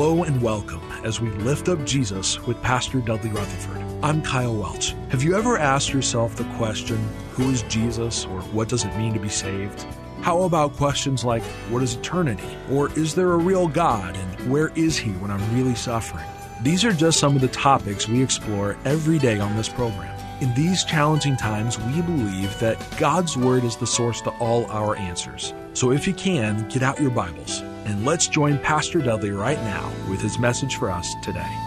Hello 0.00 0.24
and 0.24 0.40
welcome 0.40 0.80
as 1.04 1.20
we 1.20 1.28
lift 1.28 1.68
up 1.68 1.84
Jesus 1.84 2.40
with 2.46 2.62
Pastor 2.62 3.02
Dudley 3.02 3.28
Rutherford. 3.28 3.84
I'm 4.02 4.22
Kyle 4.22 4.56
Welch. 4.56 4.94
Have 5.10 5.22
you 5.22 5.36
ever 5.36 5.58
asked 5.58 5.92
yourself 5.92 6.36
the 6.36 6.44
question, 6.56 6.96
who 7.32 7.50
is 7.50 7.60
Jesus 7.64 8.24
or 8.24 8.40
what 8.40 8.70
does 8.70 8.86
it 8.86 8.96
mean 8.96 9.12
to 9.12 9.20
be 9.20 9.28
saved? 9.28 9.84
How 10.22 10.44
about 10.44 10.72
questions 10.72 11.22
like, 11.22 11.42
what 11.68 11.82
is 11.82 11.96
eternity? 11.96 12.48
Or 12.70 12.90
is 12.98 13.14
there 13.14 13.32
a 13.32 13.36
real 13.36 13.68
God 13.68 14.16
and 14.16 14.50
where 14.50 14.68
is 14.68 14.96
he 14.96 15.10
when 15.10 15.30
I'm 15.30 15.54
really 15.54 15.74
suffering? 15.74 16.24
These 16.62 16.82
are 16.82 16.94
just 16.94 17.20
some 17.20 17.36
of 17.36 17.42
the 17.42 17.48
topics 17.48 18.08
we 18.08 18.22
explore 18.22 18.78
every 18.86 19.18
day 19.18 19.38
on 19.38 19.54
this 19.54 19.68
program. 19.68 20.18
In 20.40 20.54
these 20.54 20.82
challenging 20.82 21.36
times, 21.36 21.78
we 21.78 22.00
believe 22.00 22.58
that 22.58 22.82
God's 22.98 23.36
Word 23.36 23.64
is 23.64 23.76
the 23.76 23.86
source 23.86 24.22
to 24.22 24.30
all 24.38 24.64
our 24.70 24.96
answers. 24.96 25.52
So 25.74 25.92
if 25.92 26.06
you 26.06 26.14
can, 26.14 26.66
get 26.70 26.82
out 26.82 26.98
your 26.98 27.10
Bibles 27.10 27.62
and 27.90 28.06
let's 28.06 28.28
join 28.28 28.56
Pastor 28.58 29.00
Dudley 29.00 29.32
right 29.32 29.58
now 29.58 29.92
with 30.08 30.20
his 30.20 30.38
message 30.38 30.76
for 30.76 30.90
us 30.90 31.16
today. 31.22 31.58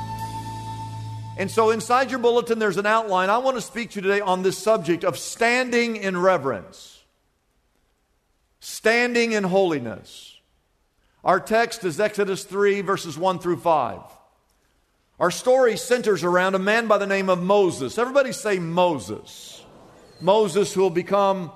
And 1.38 1.52
so, 1.52 1.72
inside 1.72 2.12
your 2.12 2.20
bulletin, 2.20 2.60
there's 2.60 2.78
an 2.78 2.86
outline. 2.86 3.30
I 3.30 3.40
want 3.40 3.58
to 3.58 3.62
speak 3.62 3.92
to 3.92 3.96
you 3.98 4.04
today 4.04 4.22
on 4.22 4.42
this 4.42 4.58
subject 4.58 5.04
of 5.04 5.18
standing 5.18 5.98
in 5.98 6.18
reverence, 6.18 7.04
standing 8.62 9.34
in 9.34 9.44
holiness. 9.44 10.40
Our 11.26 11.40
text 11.42 11.84
is 11.84 12.00
Exodus 12.00 12.46
3, 12.46 12.82
verses 12.82 13.18
1 13.18 13.40
through 13.40 13.58
5. 13.58 14.00
Our 15.20 15.32
story 15.32 15.76
centers 15.76 16.24
around 16.24 16.56
a 16.56 16.60
man 16.60 16.88
by 16.88 17.00
the 17.00 17.08
name 17.08 17.30
of 17.30 17.42
Moses. 17.42 17.98
Everybody 17.98 18.32
say 18.32 18.60
Moses. 18.60 19.62
Moses, 20.22 20.74
who 20.74 20.82
will 20.82 20.90
become 20.90 21.52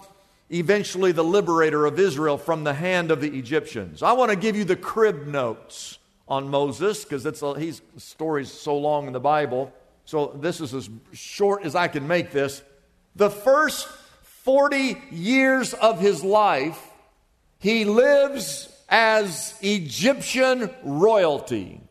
eventually 0.49 1.11
the 1.11 1.23
liberator 1.23 1.85
of 1.85 1.99
Israel 1.99 2.37
from 2.37 2.63
the 2.63 2.73
hand 2.73 3.11
of 3.11 3.21
the 3.21 3.37
Egyptians. 3.37 4.01
I 4.01 4.13
want 4.13 4.31
to 4.31 4.37
give 4.37 4.55
you 4.55 4.63
the 4.63 4.75
crib 4.75 5.27
notes 5.27 5.99
on 6.27 6.49
Moses 6.49 7.03
because 7.03 7.25
it's 7.25 7.41
a, 7.41 7.59
he's 7.59 7.81
story's 7.97 8.51
so 8.51 8.77
long 8.77 9.07
in 9.07 9.13
the 9.13 9.19
Bible. 9.19 9.73
So 10.05 10.37
this 10.39 10.61
is 10.61 10.73
as 10.73 10.89
short 11.13 11.65
as 11.65 11.75
I 11.75 11.87
can 11.87 12.07
make 12.07 12.31
this. 12.31 12.61
The 13.15 13.29
first 13.29 13.87
40 13.87 14.97
years 15.11 15.73
of 15.73 15.99
his 15.99 16.23
life, 16.23 16.81
he 17.59 17.83
lives 17.83 18.69
as 18.87 19.57
Egyptian 19.61 20.69
royalty. 20.83 21.81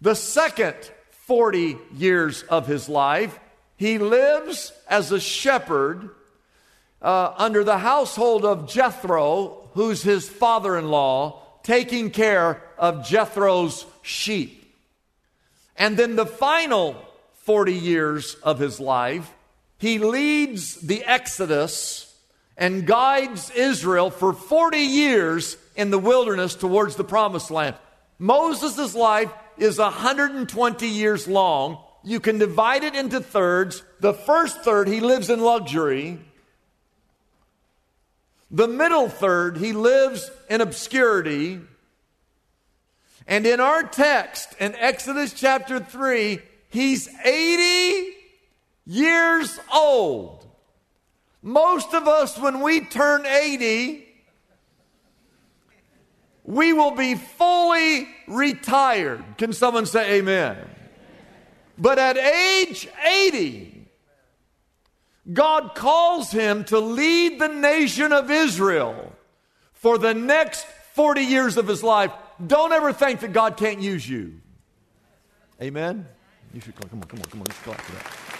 The 0.00 0.14
second 0.14 0.76
40 1.10 1.76
years 1.94 2.42
of 2.44 2.66
his 2.66 2.88
life, 2.88 3.38
he 3.76 3.98
lives 3.98 4.72
as 4.88 5.12
a 5.12 5.20
shepherd 5.20 6.10
uh, 7.02 7.34
under 7.36 7.64
the 7.64 7.78
household 7.78 8.44
of 8.44 8.68
Jethro, 8.68 9.70
who's 9.74 10.02
his 10.02 10.28
father 10.28 10.76
in 10.76 10.90
law, 10.90 11.42
taking 11.62 12.10
care 12.10 12.62
of 12.78 13.06
Jethro's 13.06 13.86
sheep. 14.02 14.74
And 15.76 15.96
then 15.96 16.16
the 16.16 16.26
final 16.26 16.96
40 17.44 17.72
years 17.72 18.34
of 18.42 18.58
his 18.58 18.80
life, 18.80 19.32
he 19.78 19.98
leads 19.98 20.76
the 20.76 21.02
Exodus 21.04 22.14
and 22.56 22.86
guides 22.86 23.50
Israel 23.50 24.10
for 24.10 24.34
40 24.34 24.78
years 24.78 25.56
in 25.74 25.90
the 25.90 25.98
wilderness 25.98 26.54
towards 26.54 26.96
the 26.96 27.04
promised 27.04 27.50
land. 27.50 27.76
Moses' 28.18 28.94
life 28.94 29.32
is 29.56 29.78
120 29.78 30.86
years 30.86 31.26
long. 31.26 31.82
You 32.04 32.20
can 32.20 32.38
divide 32.38 32.84
it 32.84 32.94
into 32.94 33.20
thirds. 33.20 33.82
The 34.00 34.12
first 34.12 34.60
third, 34.60 34.88
he 34.88 35.00
lives 35.00 35.30
in 35.30 35.40
luxury. 35.40 36.18
The 38.50 38.68
middle 38.68 39.08
third, 39.08 39.58
he 39.58 39.72
lives 39.72 40.30
in 40.48 40.60
obscurity. 40.60 41.60
And 43.26 43.46
in 43.46 43.60
our 43.60 43.84
text, 43.84 44.54
in 44.58 44.74
Exodus 44.74 45.32
chapter 45.32 45.78
3, 45.78 46.40
he's 46.68 47.08
80 47.24 48.12
years 48.86 49.60
old. 49.72 50.46
Most 51.42 51.94
of 51.94 52.08
us, 52.08 52.36
when 52.38 52.60
we 52.60 52.80
turn 52.80 53.24
80, 53.24 54.06
we 56.44 56.72
will 56.72 56.90
be 56.90 57.14
fully 57.14 58.08
retired. 58.26 59.24
Can 59.38 59.52
someone 59.52 59.86
say 59.86 60.18
amen? 60.18 60.58
But 61.78 61.98
at 61.98 62.18
age 62.18 62.88
80, 63.06 63.79
God 65.32 65.74
calls 65.74 66.30
him 66.30 66.64
to 66.64 66.78
lead 66.78 67.38
the 67.38 67.48
nation 67.48 68.12
of 68.12 68.30
Israel 68.30 69.12
for 69.72 69.98
the 69.98 70.14
next 70.14 70.66
40 70.94 71.22
years 71.22 71.56
of 71.56 71.68
his 71.68 71.82
life. 71.82 72.12
Don't 72.44 72.72
ever 72.72 72.92
think 72.92 73.20
that 73.20 73.32
God 73.32 73.56
can't 73.56 73.80
use 73.80 74.08
you. 74.08 74.40
Amen? 75.60 76.06
You 76.54 76.60
should 76.60 76.74
come 76.74 77.00
on, 77.00 77.06
come 77.06 77.18
on, 77.18 77.24
come 77.26 77.40
on. 77.40 77.46
Let's 77.46 77.60
clap 77.60 77.80
for 77.80 77.92
that. 77.92 78.30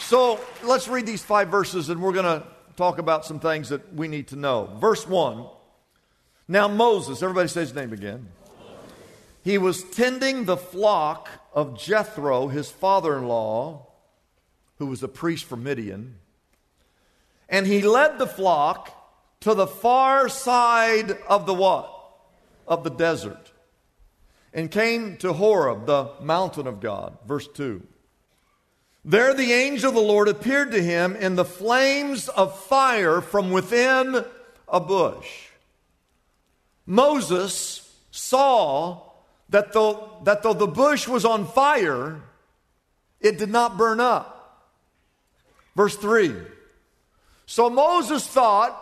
So 0.00 0.40
let's 0.64 0.88
read 0.88 1.06
these 1.06 1.22
five 1.22 1.48
verses 1.48 1.88
and 1.88 2.02
we're 2.02 2.12
going 2.12 2.24
to 2.24 2.46
talk 2.76 2.98
about 2.98 3.24
some 3.24 3.40
things 3.40 3.68
that 3.70 3.94
we 3.94 4.08
need 4.08 4.28
to 4.28 4.36
know. 4.36 4.76
Verse 4.80 5.06
1. 5.06 5.46
Now, 6.48 6.68
Moses, 6.68 7.22
everybody 7.22 7.48
say 7.48 7.60
his 7.60 7.74
name 7.74 7.92
again. 7.92 8.28
He 9.42 9.56
was 9.56 9.84
tending 9.84 10.44
the 10.44 10.56
flock 10.56 11.28
of 11.52 11.78
Jethro, 11.78 12.48
his 12.48 12.70
father 12.70 13.16
in 13.16 13.26
law, 13.26 13.86
who 14.78 14.86
was 14.86 15.02
a 15.02 15.08
priest 15.08 15.44
from 15.44 15.62
Midian. 15.62 16.16
And 17.48 17.66
he 17.66 17.82
led 17.82 18.18
the 18.18 18.26
flock 18.26 18.96
to 19.40 19.54
the 19.54 19.66
far 19.66 20.28
side 20.28 21.12
of 21.28 21.46
the 21.46 21.54
what? 21.54 21.92
Of 22.66 22.84
the 22.84 22.90
desert. 22.90 23.52
And 24.52 24.70
came 24.70 25.16
to 25.18 25.32
Horeb, 25.32 25.86
the 25.86 26.10
mountain 26.20 26.66
of 26.66 26.80
God. 26.80 27.18
Verse 27.26 27.48
2. 27.48 27.82
There 29.04 29.32
the 29.32 29.52
angel 29.52 29.88
of 29.88 29.94
the 29.94 30.00
Lord 30.00 30.28
appeared 30.28 30.72
to 30.72 30.82
him 30.82 31.16
in 31.16 31.34
the 31.34 31.44
flames 31.44 32.28
of 32.28 32.58
fire 32.58 33.20
from 33.20 33.50
within 33.50 34.24
a 34.68 34.80
bush. 34.80 35.48
Moses 36.86 37.94
saw 38.10 39.09
that 39.50 39.72
though, 39.72 40.18
that 40.24 40.42
though 40.42 40.54
the 40.54 40.66
bush 40.66 41.06
was 41.06 41.24
on 41.24 41.46
fire, 41.46 42.22
it 43.20 43.38
did 43.38 43.50
not 43.50 43.76
burn 43.76 44.00
up. 44.00 44.68
Verse 45.76 45.96
3. 45.96 46.34
So 47.46 47.68
Moses 47.68 48.26
thought, 48.26 48.76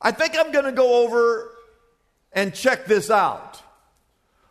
I 0.00 0.12
think 0.12 0.36
I'm 0.36 0.52
going 0.52 0.64
to 0.64 0.72
go 0.72 1.04
over 1.04 1.52
and 2.32 2.54
check 2.54 2.86
this 2.86 3.10
out. 3.10 3.62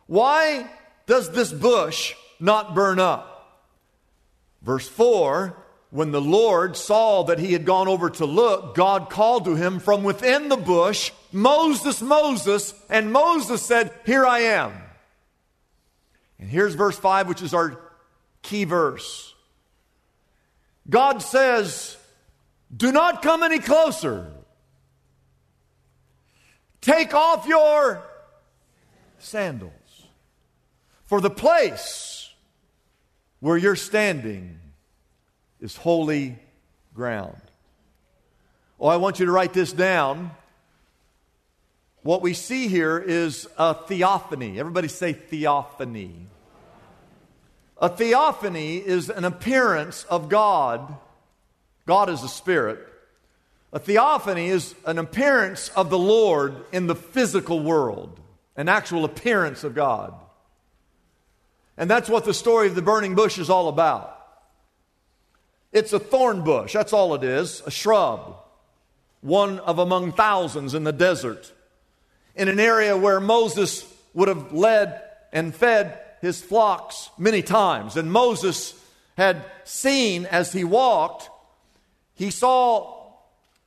Why 0.07 0.69
does 1.05 1.31
this 1.31 1.51
bush 1.51 2.15
not 2.39 2.73
burn 2.73 2.99
up? 2.99 3.63
Verse 4.61 4.87
4 4.87 5.55
When 5.95 6.11
the 6.11 6.19
Lord 6.19 6.75
saw 6.75 7.23
that 7.23 7.39
he 7.39 7.53
had 7.53 7.63
gone 7.63 7.87
over 7.87 8.09
to 8.09 8.25
look, 8.25 8.75
God 8.75 9.09
called 9.09 9.45
to 9.45 9.55
him 9.55 9.79
from 9.79 10.03
within 10.03 10.49
the 10.49 10.57
bush, 10.57 11.13
Moses, 11.31 12.01
Moses, 12.01 12.73
and 12.89 13.13
Moses 13.13 13.61
said, 13.61 13.93
Here 14.05 14.25
I 14.25 14.39
am. 14.39 14.73
And 16.37 16.49
here's 16.49 16.75
verse 16.75 16.99
5, 16.99 17.29
which 17.29 17.41
is 17.41 17.53
our 17.53 17.79
key 18.41 18.65
verse. 18.65 19.33
God 20.89 21.21
says, 21.21 21.95
Do 22.75 22.91
not 22.91 23.21
come 23.21 23.41
any 23.41 23.59
closer. 23.59 24.33
Take 26.81 27.13
off 27.13 27.47
your 27.47 28.03
sandals. 29.19 29.71
For 31.05 31.21
the 31.21 31.29
place 31.29 32.33
where 33.39 33.55
you're 33.55 33.77
standing 33.77 34.59
is 35.61 35.75
holy 35.75 36.37
ground. 36.93 37.41
Oh, 38.79 38.87
I 38.87 38.97
want 38.97 39.19
you 39.19 39.25
to 39.25 39.31
write 39.31 39.53
this 39.53 39.71
down. 39.71 40.31
What 42.03 42.21
we 42.21 42.33
see 42.33 42.67
here 42.67 42.99
is 42.99 43.47
a 43.57 43.73
theophany. 43.73 44.59
Everybody 44.59 44.87
say 44.87 45.13
theophany. 45.13 46.27
A 47.81 47.89
theophany 47.89 48.77
is 48.77 49.09
an 49.09 49.25
appearance 49.25 50.05
of 50.05 50.29
God. 50.29 50.97
God 51.85 52.09
is 52.09 52.23
a 52.23 52.29
spirit. 52.29 52.79
A 53.73 53.79
theophany 53.79 54.47
is 54.47 54.73
an 54.85 54.97
appearance 54.97 55.69
of 55.69 55.89
the 55.89 55.99
Lord 55.99 56.55
in 56.71 56.87
the 56.87 56.95
physical 56.95 57.59
world, 57.59 58.19
an 58.55 58.69
actual 58.69 59.03
appearance 59.03 59.63
of 59.63 59.75
God. 59.75 60.13
And 61.77 61.89
that's 61.89 62.09
what 62.09 62.23
the 62.23 62.33
story 62.33 62.67
of 62.67 62.75
the 62.75 62.81
burning 62.81 63.15
bush 63.15 63.37
is 63.37 63.49
all 63.49 63.67
about. 63.67 64.14
It's 65.75 65.91
a 65.91 65.99
thorn 65.99 66.45
bush, 66.45 66.71
that's 66.71 66.93
all 66.93 67.15
it 67.15 67.23
is, 67.25 67.61
a 67.65 67.69
shrub, 67.69 68.37
one 69.19 69.59
of 69.59 69.77
among 69.77 70.13
thousands 70.13 70.73
in 70.73 70.85
the 70.85 70.93
desert, 70.93 71.51
in 72.33 72.47
an 72.47 72.61
area 72.61 72.95
where 72.95 73.19
Moses 73.19 73.85
would 74.13 74.29
have 74.29 74.53
led 74.53 75.01
and 75.33 75.53
fed 75.53 75.99
his 76.21 76.41
flocks 76.41 77.09
many 77.17 77.41
times. 77.41 77.97
And 77.97 78.09
Moses 78.09 78.73
had 79.17 79.43
seen 79.65 80.25
as 80.27 80.53
he 80.53 80.63
walked, 80.63 81.29
he 82.13 82.31
saw 82.31 83.11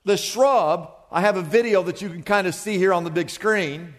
the 0.07 0.17
shrub. 0.17 0.91
I 1.13 1.21
have 1.21 1.37
a 1.37 1.43
video 1.43 1.83
that 1.83 2.01
you 2.01 2.09
can 2.09 2.23
kind 2.23 2.47
of 2.47 2.55
see 2.55 2.79
here 2.79 2.95
on 2.95 3.05
the 3.05 3.11
big 3.11 3.29
screen. 3.29 3.93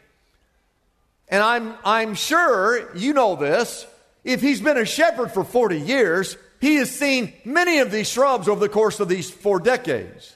And 1.27 1.43
I'm, 1.43 1.75
I'm 1.85 2.15
sure 2.15 2.89
you 2.97 3.13
know 3.13 3.35
this. 3.35 3.85
If 4.23 4.41
he's 4.41 4.61
been 4.61 4.77
a 4.77 4.85
shepherd 4.85 5.29
for 5.31 5.43
40 5.43 5.79
years, 5.79 6.37
he 6.59 6.75
has 6.75 6.91
seen 6.91 7.33
many 7.45 7.79
of 7.79 7.91
these 7.91 8.09
shrubs 8.09 8.47
over 8.47 8.59
the 8.59 8.69
course 8.69 8.99
of 8.99 9.07
these 9.07 9.29
four 9.29 9.59
decades. 9.59 10.35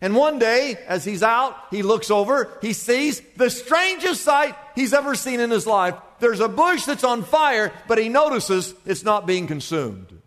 And 0.00 0.14
one 0.14 0.38
day, 0.38 0.76
as 0.86 1.04
he's 1.04 1.22
out, 1.22 1.56
he 1.70 1.82
looks 1.82 2.10
over, 2.10 2.58
he 2.60 2.74
sees 2.74 3.22
the 3.36 3.48
strangest 3.48 4.22
sight 4.22 4.54
he's 4.74 4.92
ever 4.92 5.14
seen 5.14 5.40
in 5.40 5.50
his 5.50 5.66
life. 5.66 5.94
There's 6.20 6.40
a 6.40 6.48
bush 6.48 6.84
that's 6.84 7.04
on 7.04 7.22
fire, 7.22 7.72
but 7.88 7.98
he 7.98 8.10
notices 8.10 8.74
it's 8.84 9.02
not 9.02 9.26
being 9.26 9.46
consumed. 9.46 10.20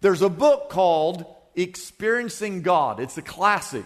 There's 0.00 0.22
a 0.22 0.30
book 0.30 0.70
called 0.70 1.26
Experiencing 1.54 2.62
God. 2.62 2.98
It's 2.98 3.18
a 3.18 3.22
classic. 3.22 3.84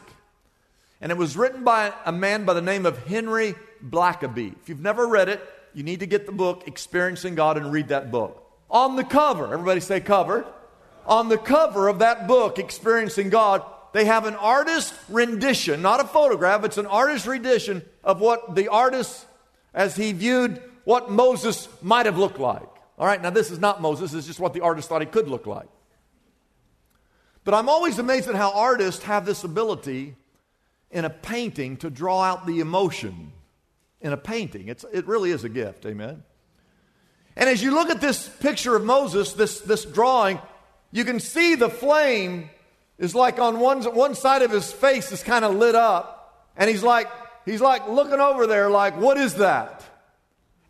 And 1.00 1.10
it 1.10 1.18
was 1.18 1.36
written 1.36 1.64
by 1.64 1.92
a 2.04 2.12
man 2.12 2.44
by 2.44 2.54
the 2.54 2.62
name 2.62 2.86
of 2.86 3.06
Henry 3.06 3.54
Blackaby. 3.84 4.54
If 4.62 4.68
you've 4.68 4.80
never 4.80 5.06
read 5.06 5.28
it, 5.28 5.42
you 5.74 5.82
need 5.82 6.00
to 6.00 6.06
get 6.06 6.26
the 6.26 6.32
book 6.32 6.68
Experiencing 6.68 7.34
God 7.34 7.56
and 7.56 7.72
read 7.72 7.88
that 7.88 8.10
book. 8.10 8.45
On 8.70 8.96
the 8.96 9.04
cover, 9.04 9.52
everybody 9.52 9.80
say 9.80 10.00
cover. 10.00 10.46
On 11.06 11.28
the 11.28 11.38
cover 11.38 11.88
of 11.88 12.00
that 12.00 12.26
book, 12.26 12.58
Experiencing 12.58 13.30
God, 13.30 13.64
they 13.92 14.04
have 14.04 14.26
an 14.26 14.34
artist 14.34 14.92
rendition, 15.08 15.80
not 15.80 16.00
a 16.00 16.04
photograph, 16.04 16.64
it's 16.64 16.78
an 16.78 16.86
artist 16.86 17.26
rendition 17.26 17.82
of 18.04 18.20
what 18.20 18.54
the 18.54 18.68
artist, 18.68 19.24
as 19.72 19.96
he 19.96 20.12
viewed 20.12 20.60
what 20.84 21.10
Moses 21.10 21.68
might 21.80 22.06
have 22.06 22.18
looked 22.18 22.38
like. 22.38 22.68
All 22.98 23.06
right, 23.06 23.22
now 23.22 23.30
this 23.30 23.50
is 23.50 23.58
not 23.58 23.80
Moses, 23.80 24.12
it's 24.12 24.26
just 24.26 24.40
what 24.40 24.52
the 24.52 24.60
artist 24.60 24.88
thought 24.88 25.00
he 25.00 25.06
could 25.06 25.28
look 25.28 25.46
like. 25.46 25.68
But 27.44 27.54
I'm 27.54 27.68
always 27.68 27.98
amazed 27.98 28.28
at 28.28 28.34
how 28.34 28.52
artists 28.52 29.04
have 29.04 29.24
this 29.24 29.44
ability 29.44 30.16
in 30.90 31.04
a 31.04 31.10
painting 31.10 31.76
to 31.78 31.88
draw 31.88 32.22
out 32.22 32.46
the 32.46 32.60
emotion 32.60 33.32
in 34.00 34.12
a 34.12 34.16
painting. 34.16 34.68
It's, 34.68 34.84
it 34.92 35.06
really 35.06 35.30
is 35.30 35.44
a 35.44 35.48
gift, 35.48 35.86
amen? 35.86 36.22
And 37.36 37.50
as 37.50 37.62
you 37.62 37.72
look 37.72 37.90
at 37.90 38.00
this 38.00 38.28
picture 38.28 38.74
of 38.76 38.84
Moses, 38.84 39.34
this, 39.34 39.60
this 39.60 39.84
drawing, 39.84 40.40
you 40.90 41.04
can 41.04 41.20
see 41.20 41.54
the 41.54 41.68
flame 41.68 42.48
is 42.98 43.14
like 43.14 43.38
on 43.38 43.60
one, 43.60 43.82
one 43.82 44.14
side 44.14 44.42
of 44.42 44.50
his 44.50 44.72
face 44.72 45.12
is 45.12 45.22
kind 45.22 45.44
of 45.44 45.54
lit 45.54 45.74
up. 45.74 46.48
And 46.56 46.70
he's 46.70 46.82
like, 46.82 47.08
he's 47.44 47.60
like 47.60 47.86
looking 47.88 48.20
over 48.20 48.46
there, 48.46 48.70
like, 48.70 48.98
what 48.98 49.18
is 49.18 49.34
that? 49.34 49.84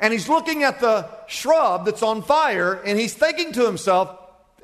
And 0.00 0.12
he's 0.12 0.28
looking 0.28 0.64
at 0.64 0.80
the 0.80 1.08
shrub 1.26 1.86
that's 1.86 2.02
on 2.02 2.22
fire, 2.22 2.74
and 2.74 2.98
he's 2.98 3.14
thinking 3.14 3.52
to 3.52 3.64
himself, 3.64 4.10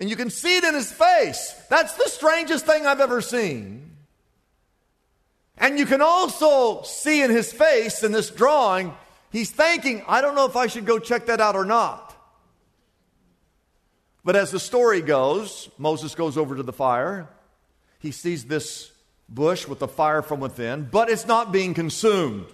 and 0.01 0.11
you 0.11 0.17
can 0.17 0.29
see 0.29 0.57
it 0.57 0.65
in 0.65 0.75
his 0.75 0.93
face. 0.93 1.55
That's 1.71 1.95
the 1.95 2.09
strangest 2.09 2.67
thing 2.67 2.87
I've 2.87 3.01
ever 3.01 3.21
seen. 3.21 3.91
And 5.57 5.79
you 5.79 5.87
can 5.87 6.03
also 6.03 6.83
see 6.83 7.23
in 7.23 7.31
his 7.31 7.53
face 7.53 8.03
in 8.03 8.13
this 8.13 8.31
drawing 8.31 8.93
He's 9.33 9.51
thinking, 9.51 10.05
I 10.07 10.21
don't 10.21 10.35
know 10.35 10.45
if 10.45 10.57
I 10.57 10.67
should 10.67 10.85
go 10.85 10.99
check 10.99 11.27
that 11.27 11.41
out 11.41 11.57
or 11.57 11.65
not. 11.65 12.15
But 14.25 14.37
as 14.37 14.51
the 14.51 14.61
story 14.61 15.01
goes, 15.01 15.71
Moses 15.79 16.15
goes 16.15 16.37
over 16.37 16.55
to 16.55 16.63
the 16.63 16.73
fire. 16.73 17.29
He 17.99 18.13
sees 18.13 18.45
this 18.45 18.93
bush 19.29 19.67
with 19.67 19.79
the 19.79 19.89
fire 19.89 20.21
from 20.21 20.39
within, 20.39 20.87
but 20.91 21.09
it's 21.09 21.27
not 21.27 21.51
being 21.51 21.73
consumed. 21.73 22.47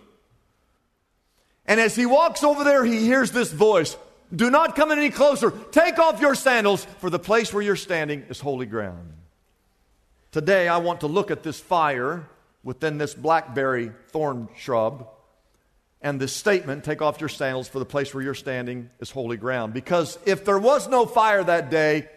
And 1.67 1.81
as 1.81 1.97
he 1.97 2.07
walks 2.07 2.45
over 2.45 2.63
there, 2.63 2.85
he 2.85 3.01
hears 3.01 3.33
this 3.33 3.53
voice 3.53 3.97
Do 4.35 4.49
not 4.49 4.77
come 4.77 4.93
any 4.93 5.11
closer. 5.11 5.51
Take 5.51 5.99
off 5.99 6.21
your 6.21 6.37
sandals, 6.37 6.85
for 7.01 7.11
the 7.11 7.19
place 7.19 7.53
where 7.53 7.63
you're 7.63 7.77
standing 7.77 8.23
is 8.31 8.41
holy 8.41 8.67
ground. 8.67 9.15
Today, 10.31 10.69
I 10.69 10.79
want 10.79 11.01
to 11.01 11.09
look 11.09 11.31
at 11.33 11.43
this 11.43 11.59
fire 11.59 12.29
within 12.63 12.99
this 12.99 13.15
blackberry 13.15 13.91
thorn 14.11 14.49
shrub 14.57 15.09
and 16.01 16.21
this 16.21 16.33
statement, 16.33 16.85
take 16.85 17.03
off 17.03 17.21
your 17.21 17.29
sandals, 17.29 17.69
for 17.69 17.81
the 17.81 17.85
place 17.85 18.15
where 18.15 18.23
you're 18.23 18.35
standing 18.35 18.91
is 19.01 19.11
holy 19.11 19.37
ground. 19.37 19.75
Because 19.75 20.19
if 20.27 20.45
there 20.45 20.59
was 20.59 20.89
no 20.89 21.07
fire 21.07 21.43
that 21.43 21.71
day, 21.71 22.09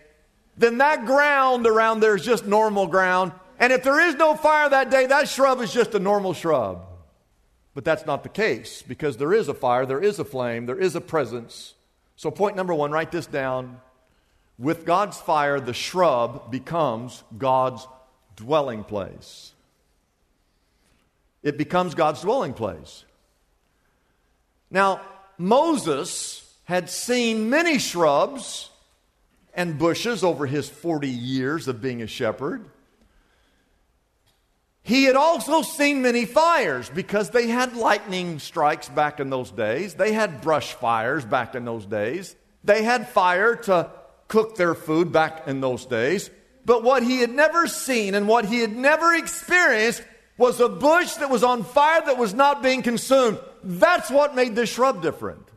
then 0.57 0.77
that 0.77 1.05
ground 1.05 1.65
around 1.65 1.99
there 1.99 2.15
is 2.15 2.23
just 2.23 2.45
normal 2.45 2.87
ground. 2.87 3.31
And 3.57 3.73
if 3.73 3.83
there 3.83 3.99
is 3.99 4.15
no 4.15 4.35
fire 4.35 4.69
that 4.69 4.91
day, 4.91 5.07
that 5.07 5.29
shrub 5.29 5.61
is 5.61 5.73
just 5.73 5.95
a 5.95 5.99
normal 5.99 6.33
shrub. 6.33 6.85
But 7.73 7.85
that's 7.85 8.05
not 8.05 8.23
the 8.23 8.29
case 8.29 8.81
because 8.81 9.17
there 9.17 9.33
is 9.33 9.47
a 9.47 9.53
fire, 9.53 9.85
there 9.85 10.03
is 10.03 10.19
a 10.19 10.25
flame, 10.25 10.65
there 10.65 10.79
is 10.79 10.95
a 10.95 11.01
presence. 11.01 11.73
So, 12.15 12.29
point 12.29 12.55
number 12.55 12.73
one, 12.73 12.91
write 12.91 13.11
this 13.11 13.25
down. 13.25 13.79
With 14.59 14.85
God's 14.85 15.17
fire, 15.17 15.59
the 15.59 15.73
shrub 15.73 16.51
becomes 16.51 17.23
God's 17.35 17.87
dwelling 18.35 18.83
place. 18.83 19.53
It 21.41 21.57
becomes 21.57 21.95
God's 21.95 22.21
dwelling 22.21 22.53
place. 22.53 23.05
Now, 24.71 25.01
Moses 25.37 26.49
had 26.63 26.89
seen 26.89 27.49
many 27.49 27.77
shrubs 27.77 28.69
and 29.53 29.77
bushes 29.77 30.23
over 30.23 30.45
his 30.45 30.69
40 30.69 31.09
years 31.09 31.67
of 31.67 31.81
being 31.81 32.01
a 32.01 32.07
shepherd. 32.07 32.65
He 34.83 35.03
had 35.03 35.15
also 35.15 35.61
seen 35.61 36.01
many 36.01 36.25
fires 36.25 36.89
because 36.89 37.29
they 37.29 37.47
had 37.47 37.75
lightning 37.75 38.39
strikes 38.39 38.89
back 38.89 39.19
in 39.19 39.29
those 39.29 39.51
days. 39.51 39.93
They 39.93 40.13
had 40.13 40.41
brush 40.41 40.73
fires 40.73 41.25
back 41.25 41.53
in 41.53 41.65
those 41.65 41.85
days. 41.85 42.35
They 42.63 42.83
had 42.83 43.09
fire 43.09 43.55
to 43.55 43.91
cook 44.27 44.55
their 44.55 44.73
food 44.73 45.11
back 45.11 45.47
in 45.47 45.61
those 45.61 45.85
days. 45.85 46.31
But 46.65 46.83
what 46.83 47.03
he 47.03 47.19
had 47.19 47.31
never 47.31 47.67
seen 47.67 48.15
and 48.15 48.27
what 48.27 48.45
he 48.45 48.59
had 48.59 48.75
never 48.75 49.13
experienced 49.13 50.03
was 50.37 50.59
a 50.59 50.69
bush 50.69 51.13
that 51.15 51.29
was 51.29 51.43
on 51.43 51.63
fire 51.63 52.01
that 52.05 52.17
was 52.17 52.33
not 52.33 52.63
being 52.63 52.81
consumed. 52.81 53.39
That's 53.63 54.09
what 54.09 54.35
made 54.35 54.55
this 54.55 54.69
shrub 54.69 55.01
different. 55.01 55.47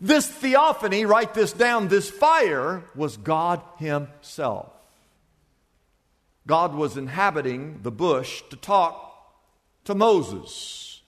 This 0.00 0.26
theophany, 0.26 1.06
write 1.06 1.34
this 1.34 1.52
down, 1.52 1.88
this 1.88 2.10
fire 2.10 2.84
was 2.94 3.16
God 3.16 3.62
Himself. 3.78 4.70
God 6.46 6.74
was 6.74 6.96
inhabiting 6.96 7.80
the 7.82 7.90
bush 7.90 8.42
to 8.50 8.56
talk 8.56 9.00
to 9.84 9.94
Moses. 9.94 11.00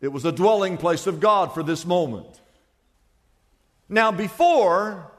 It 0.00 0.08
was 0.08 0.24
a 0.24 0.32
dwelling 0.32 0.76
place 0.76 1.06
of 1.06 1.20
God 1.20 1.54
for 1.54 1.62
this 1.62 1.86
moment. 1.86 2.40
Now, 3.88 4.10
before, 4.10 5.12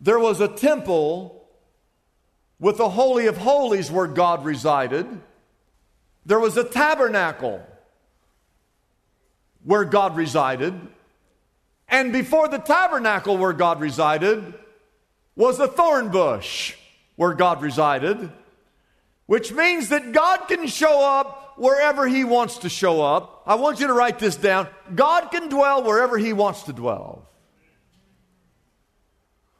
there 0.00 0.18
was 0.18 0.40
a 0.40 0.48
temple 0.48 1.48
with 2.60 2.76
the 2.76 2.90
Holy 2.90 3.26
of 3.26 3.38
Holies 3.38 3.90
where 3.90 4.06
God 4.06 4.44
resided. 4.44 5.06
There 6.26 6.40
was 6.40 6.56
a 6.56 6.64
tabernacle 6.64 7.64
where 9.62 9.84
God 9.84 10.16
resided. 10.16 10.74
And 11.88 12.12
before 12.12 12.48
the 12.48 12.58
tabernacle 12.58 13.36
where 13.36 13.52
God 13.52 13.80
resided 13.80 14.54
was 15.36 15.58
a 15.58 15.68
thorn 15.68 16.10
bush 16.10 16.76
where 17.16 17.34
God 17.34 17.62
resided, 17.62 18.30
which 19.26 19.52
means 19.52 19.88
that 19.88 20.12
God 20.12 20.48
can 20.48 20.66
show 20.66 21.02
up 21.02 21.54
wherever 21.56 22.06
He 22.06 22.24
wants 22.24 22.58
to 22.58 22.68
show 22.68 23.02
up. 23.02 23.42
I 23.46 23.54
want 23.54 23.80
you 23.80 23.86
to 23.86 23.92
write 23.92 24.18
this 24.18 24.36
down. 24.36 24.68
God 24.94 25.30
can 25.30 25.48
dwell 25.48 25.82
wherever 25.82 26.18
He 26.18 26.32
wants 26.32 26.64
to 26.64 26.72
dwell. 26.72 27.28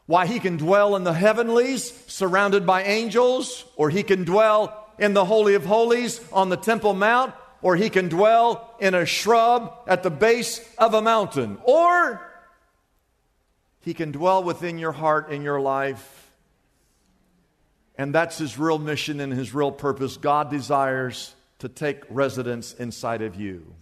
Why, 0.07 0.27
He 0.27 0.39
can 0.39 0.57
dwell 0.57 0.97
in 0.97 1.05
the 1.05 1.15
heavenlies 1.15 1.93
surrounded 2.09 2.67
by 2.67 2.83
angels, 2.83 3.65
or 3.77 3.91
He 3.91 4.03
can 4.03 4.25
dwell 4.25 4.84
in 4.99 5.15
the 5.15 5.25
Holy 5.25 5.55
of 5.55 5.65
Holies 5.65 6.21
on 6.33 6.49
the 6.49 6.57
Temple 6.57 6.95
Mount, 6.95 7.35
or 7.63 7.77
he 7.77 7.91
can 7.91 8.09
dwell 8.09 8.75
in 8.79 8.95
a 8.95 9.07
shrub 9.07 9.73
at 9.87 10.03
the 10.03 10.11
base 10.11 10.61
of 10.79 10.95
a 10.95 11.03
mountain, 11.03 11.59
or 11.65 12.21
he 13.81 13.95
can 13.95 14.13
dwell 14.13 14.43
within 14.43 14.79
your 14.79 14.93
heart 14.93 15.31
in 15.31 15.43
your 15.43 15.61
life. 15.61 16.31
And 17.97 18.15
that's 18.15 18.39
his 18.39 18.59
real 18.59 18.79
mission 18.79 19.21
and 19.21 19.33
his 19.33 19.55
real 19.55 19.71
purpose. 19.71 20.17
God 20.17 20.51
desires 20.51 21.35
to 21.61 21.69
take 21.69 22.03
residence 22.11 22.75
inside 22.75 23.23
of 23.23 23.37
you. 23.37 23.75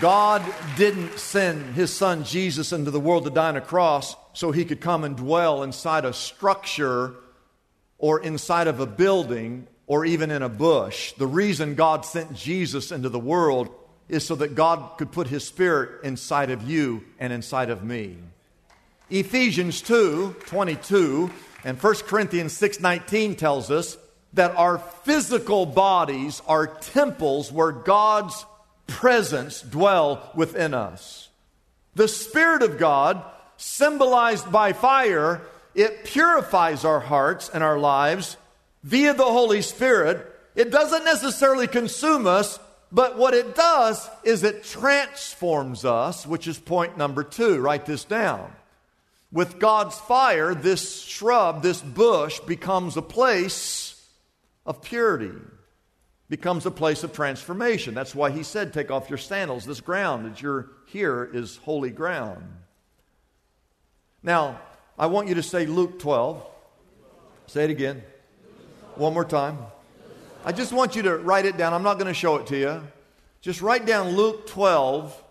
God 0.00 0.42
didn't 0.76 1.18
send 1.18 1.74
his 1.74 1.92
son 1.92 2.24
Jesus 2.24 2.72
into 2.72 2.90
the 2.90 3.00
world 3.00 3.24
to 3.24 3.30
die 3.30 3.48
on 3.48 3.56
a 3.56 3.60
cross 3.60 4.16
so 4.32 4.50
he 4.50 4.64
could 4.64 4.80
come 4.80 5.04
and 5.04 5.16
dwell 5.16 5.62
inside 5.62 6.04
a 6.04 6.12
structure 6.12 7.14
or 7.98 8.20
inside 8.20 8.66
of 8.66 8.80
a 8.80 8.86
building 8.86 9.66
or 9.86 10.04
even 10.04 10.30
in 10.30 10.42
a 10.42 10.48
bush. 10.48 11.12
The 11.12 11.26
reason 11.26 11.74
God 11.74 12.04
sent 12.04 12.34
Jesus 12.34 12.92
into 12.92 13.08
the 13.08 13.18
world 13.18 13.68
is 14.08 14.24
so 14.24 14.34
that 14.36 14.54
God 14.54 14.98
could 14.98 15.12
put 15.12 15.28
his 15.28 15.44
spirit 15.44 16.04
inside 16.04 16.50
of 16.50 16.68
you 16.68 17.04
and 17.18 17.32
inside 17.32 17.70
of 17.70 17.84
me. 17.84 18.16
Ephesians 19.10 19.82
2 19.82 20.36
22 20.46 21.30
and 21.64 21.80
1 21.80 21.94
Corinthians 22.06 22.52
6 22.54 22.80
19 22.80 23.36
tells 23.36 23.70
us 23.70 23.96
that 24.32 24.56
our 24.56 24.78
physical 24.78 25.66
bodies 25.66 26.40
are 26.46 26.66
temples 26.66 27.52
where 27.52 27.72
God's 27.72 28.46
presence 28.86 29.60
dwell 29.60 30.30
within 30.34 30.74
us. 30.74 31.28
The 31.94 32.08
Spirit 32.08 32.62
of 32.62 32.78
God, 32.78 33.22
symbolized 33.62 34.50
by 34.50 34.72
fire, 34.72 35.40
it 35.74 36.04
purifies 36.04 36.84
our 36.84 36.98
hearts 36.98 37.48
and 37.48 37.62
our 37.62 37.78
lives 37.78 38.36
via 38.82 39.14
the 39.14 39.24
Holy 39.24 39.62
Spirit. 39.62 40.26
It 40.56 40.70
doesn't 40.70 41.04
necessarily 41.04 41.68
consume 41.68 42.26
us, 42.26 42.58
but 42.90 43.16
what 43.16 43.34
it 43.34 43.54
does 43.54 44.10
is 44.24 44.42
it 44.42 44.64
transforms 44.64 45.84
us, 45.84 46.26
which 46.26 46.48
is 46.48 46.58
point 46.58 46.98
number 46.98 47.22
two. 47.22 47.60
Write 47.60 47.86
this 47.86 48.04
down. 48.04 48.52
With 49.30 49.60
God's 49.60 49.96
fire, 49.96 50.54
this 50.54 51.00
shrub, 51.00 51.62
this 51.62 51.80
bush, 51.80 52.40
becomes 52.40 52.96
a 52.96 53.02
place 53.02 54.04
of 54.66 54.82
purity, 54.82 55.38
becomes 56.28 56.66
a 56.66 56.70
place 56.70 57.04
of 57.04 57.14
transformation. 57.14 57.94
That's 57.94 58.14
why 58.14 58.30
he 58.30 58.42
said, 58.42 58.72
Take 58.72 58.90
off 58.90 59.08
your 59.08 59.18
sandals. 59.18 59.64
This 59.64 59.80
ground 59.80 60.26
that 60.26 60.42
you're 60.42 60.68
here 60.86 61.30
is 61.32 61.56
holy 61.58 61.90
ground. 61.90 62.42
Now, 64.22 64.60
I 64.98 65.06
want 65.06 65.28
you 65.28 65.34
to 65.34 65.42
say 65.42 65.66
Luke 65.66 65.98
12. 65.98 66.46
Say 67.46 67.64
it 67.64 67.70
again. 67.70 68.02
One 68.94 69.14
more 69.14 69.24
time. 69.24 69.58
I 70.44 70.52
just 70.52 70.72
want 70.72 70.96
you 70.96 71.02
to 71.02 71.16
write 71.16 71.44
it 71.44 71.56
down. 71.56 71.72
I'm 71.72 71.82
not 71.82 71.94
going 71.94 72.08
to 72.08 72.14
show 72.14 72.36
it 72.36 72.46
to 72.48 72.56
you. 72.56 72.82
Just 73.40 73.62
write 73.62 73.86
down 73.86 74.10
Luke 74.10 74.46
12, 74.46 75.22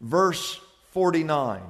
verse 0.00 0.60
49. 0.92 1.62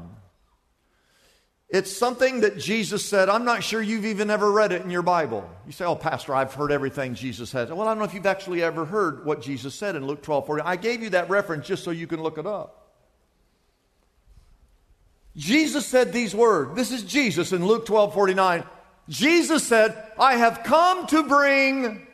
It's 1.69 1.95
something 1.95 2.41
that 2.41 2.59
Jesus 2.59 3.05
said. 3.05 3.29
I'm 3.29 3.45
not 3.45 3.65
sure 3.65 3.83
you've 3.83 4.05
even 4.05 4.31
ever 4.31 4.51
read 4.51 4.73
it 4.73 4.83
in 4.83 4.91
your 4.91 5.03
Bible. 5.03 5.49
You 5.67 5.73
say, 5.73 5.85
Oh, 5.85 5.97
Pastor, 5.97 6.35
I've 6.35 6.55
heard 6.55 6.71
everything 6.71 7.15
Jesus 7.15 7.51
said. 7.51 7.71
Well, 7.71 7.83
I 7.83 7.87
don't 7.87 7.99
know 7.99 8.05
if 8.05 8.15
you've 8.15 8.25
actually 8.25 8.63
ever 8.63 8.85
heard 8.85 9.27
what 9.27 9.43
Jesus 9.43 9.75
said 9.75 9.97
in 9.97 10.07
Luke 10.07 10.23
12 10.23 10.47
40. 10.47 10.63
I 10.63 10.77
gave 10.77 11.03
you 11.03 11.11
that 11.11 11.29
reference 11.29 11.67
just 11.67 11.83
so 11.83 11.91
you 11.91 12.07
can 12.07 12.23
look 12.23 12.39
it 12.39 12.47
up. 12.47 12.86
Jesus 15.37 15.87
said 15.87 16.13
these 16.13 16.35
words. 16.35 16.75
This 16.75 16.93
is 16.93 17.03
Jesus 17.03 17.53
in 17.53 17.67
Luke 17.67 17.87
12 17.87 18.15
49. 18.15 18.65
Jesus 19.09 19.67
said, 19.67 19.97
I 20.19 20.37
have 20.37 20.63
come 20.65 21.07
to 21.09 21.23
bring 21.23 22.07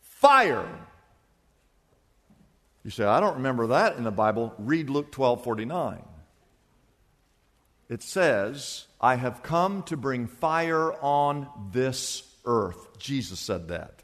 fire. 0.00 0.66
You 2.82 2.90
say, 2.90 3.04
I 3.04 3.20
don't 3.20 3.36
remember 3.36 3.68
that 3.68 3.96
in 3.96 4.04
the 4.04 4.10
Bible. 4.10 4.54
Read 4.58 4.90
Luke 4.90 5.12
12 5.12 5.44
49 5.44 6.02
it 7.92 8.02
says, 8.02 8.86
I 9.02 9.16
have 9.16 9.42
come 9.42 9.82
to 9.82 9.98
bring 9.98 10.26
fire 10.26 10.94
on 11.02 11.46
this 11.72 12.22
earth. 12.46 12.98
Jesus 12.98 13.38
said 13.38 13.68
that. 13.68 14.02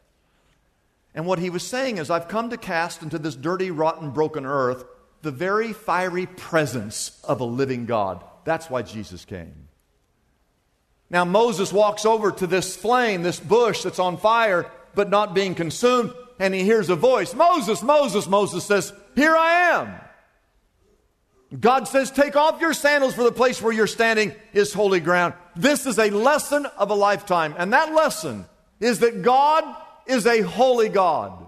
And 1.15 1.25
what 1.25 1.39
he 1.39 1.49
was 1.49 1.63
saying 1.63 1.97
is, 1.97 2.11
I've 2.11 2.29
come 2.29 2.51
to 2.51 2.59
cast 2.59 3.03
into 3.03 3.19
this 3.19 3.35
dirty, 3.35 3.71
rotten, 3.71 4.11
broken 4.11 4.45
earth 4.45 4.85
the 5.23 5.31
very 5.31 5.73
fiery 5.73 6.27
presence 6.27 7.21
of 7.25 7.41
a 7.41 7.45
living 7.45 7.87
God. 7.87 8.25
That's 8.45 8.71
why 8.71 8.83
Jesus 8.83 9.25
came. 9.25 9.69
Now, 11.11 11.25
Moses 11.25 11.73
walks 11.73 12.05
over 12.05 12.31
to 12.33 12.47
this 12.47 12.77
flame, 12.77 13.23
this 13.23 13.41
bush 13.41 13.83
that's 13.83 13.99
on 13.99 14.19
fire, 14.19 14.71
but 14.95 15.11
not 15.11 15.35
being 15.35 15.55
consumed, 15.55 16.13
and 16.39 16.55
he 16.55 16.65
hears 16.65 16.91
a 16.91 16.97
voice 16.97 17.35
Moses, 17.35 17.83
Moses, 17.83 18.27
Moses 18.27 18.65
says, 18.65 18.93
Here 19.15 19.35
I 19.35 19.71
am. 19.73 19.95
God 21.59 21.89
says, 21.89 22.11
Take 22.11 22.37
off 22.37 22.61
your 22.61 22.75
sandals, 22.75 23.15
for 23.15 23.25
the 23.25 23.33
place 23.33 23.63
where 23.63 23.73
you're 23.73 23.87
standing 23.87 24.35
is 24.53 24.73
holy 24.73 25.01
ground. 25.01 25.35
This 25.57 25.87
is 25.87 25.99
a 25.99 26.11
lesson 26.11 26.67
of 26.67 26.91
a 26.91 26.95
lifetime. 26.95 27.55
And 27.57 27.73
that 27.73 27.95
lesson 27.95 28.45
is 28.81 29.01
that 29.01 29.23
God 29.23 29.65
is 30.07 30.27
a 30.27 30.43
holy 30.43 30.89
God. 30.89 31.48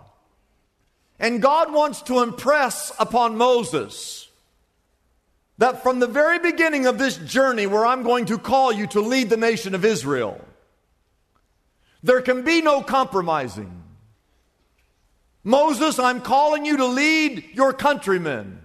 And 1.20 1.42
God 1.42 1.72
wants 1.72 2.00
to 2.02 2.22
impress 2.22 2.92
upon 2.98 3.36
Moses 3.36 4.28
that 5.58 5.82
from 5.82 6.00
the 6.00 6.06
very 6.06 6.38
beginning 6.38 6.86
of 6.86 6.96
this 6.96 7.18
journey, 7.18 7.66
where 7.66 7.84
I'm 7.84 8.02
going 8.02 8.24
to 8.26 8.38
call 8.38 8.72
you 8.72 8.86
to 8.88 9.00
lead 9.02 9.28
the 9.28 9.36
nation 9.36 9.74
of 9.74 9.84
Israel, 9.84 10.42
there 12.02 12.22
can 12.22 12.42
be 12.42 12.62
no 12.62 12.82
compromising. 12.82 13.82
Moses, 15.44 15.98
I'm 15.98 16.22
calling 16.22 16.64
you 16.64 16.78
to 16.78 16.86
lead 16.86 17.50
your 17.52 17.74
countrymen. 17.74 18.62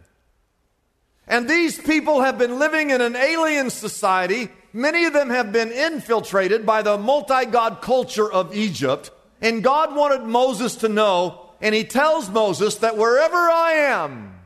And 1.28 1.50
these 1.50 1.78
people 1.78 2.22
have 2.22 2.38
been 2.38 2.58
living 2.58 2.92
in 2.92 3.02
an 3.02 3.18
alien 3.18 3.70
society. 3.70 4.50
Many 4.72 5.04
of 5.04 5.12
them 5.12 5.30
have 5.30 5.52
been 5.52 5.72
infiltrated 5.72 6.66
by 6.66 6.82
the 6.82 6.98
multi 6.98 7.46
God 7.46 7.82
culture 7.82 8.32
of 8.32 8.56
Egypt. 8.56 9.12
And 9.42 9.62
God 9.62 9.94
wanted 9.94 10.24
Moses 10.24 10.78
to 10.78 10.88
know, 10.88 11.45
and 11.62 11.74
he 11.74 11.84
tells 11.84 12.30
Moses 12.30 12.76
that 12.78 12.98
wherever 12.98 13.36
I 13.36 13.72
am, 13.90 14.40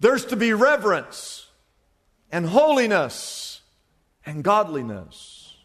there's 0.00 0.24
to 0.26 0.36
be 0.36 0.52
reverence 0.52 1.46
and 2.30 2.46
holiness 2.46 3.60
and 4.24 4.42
godliness. 4.42 5.56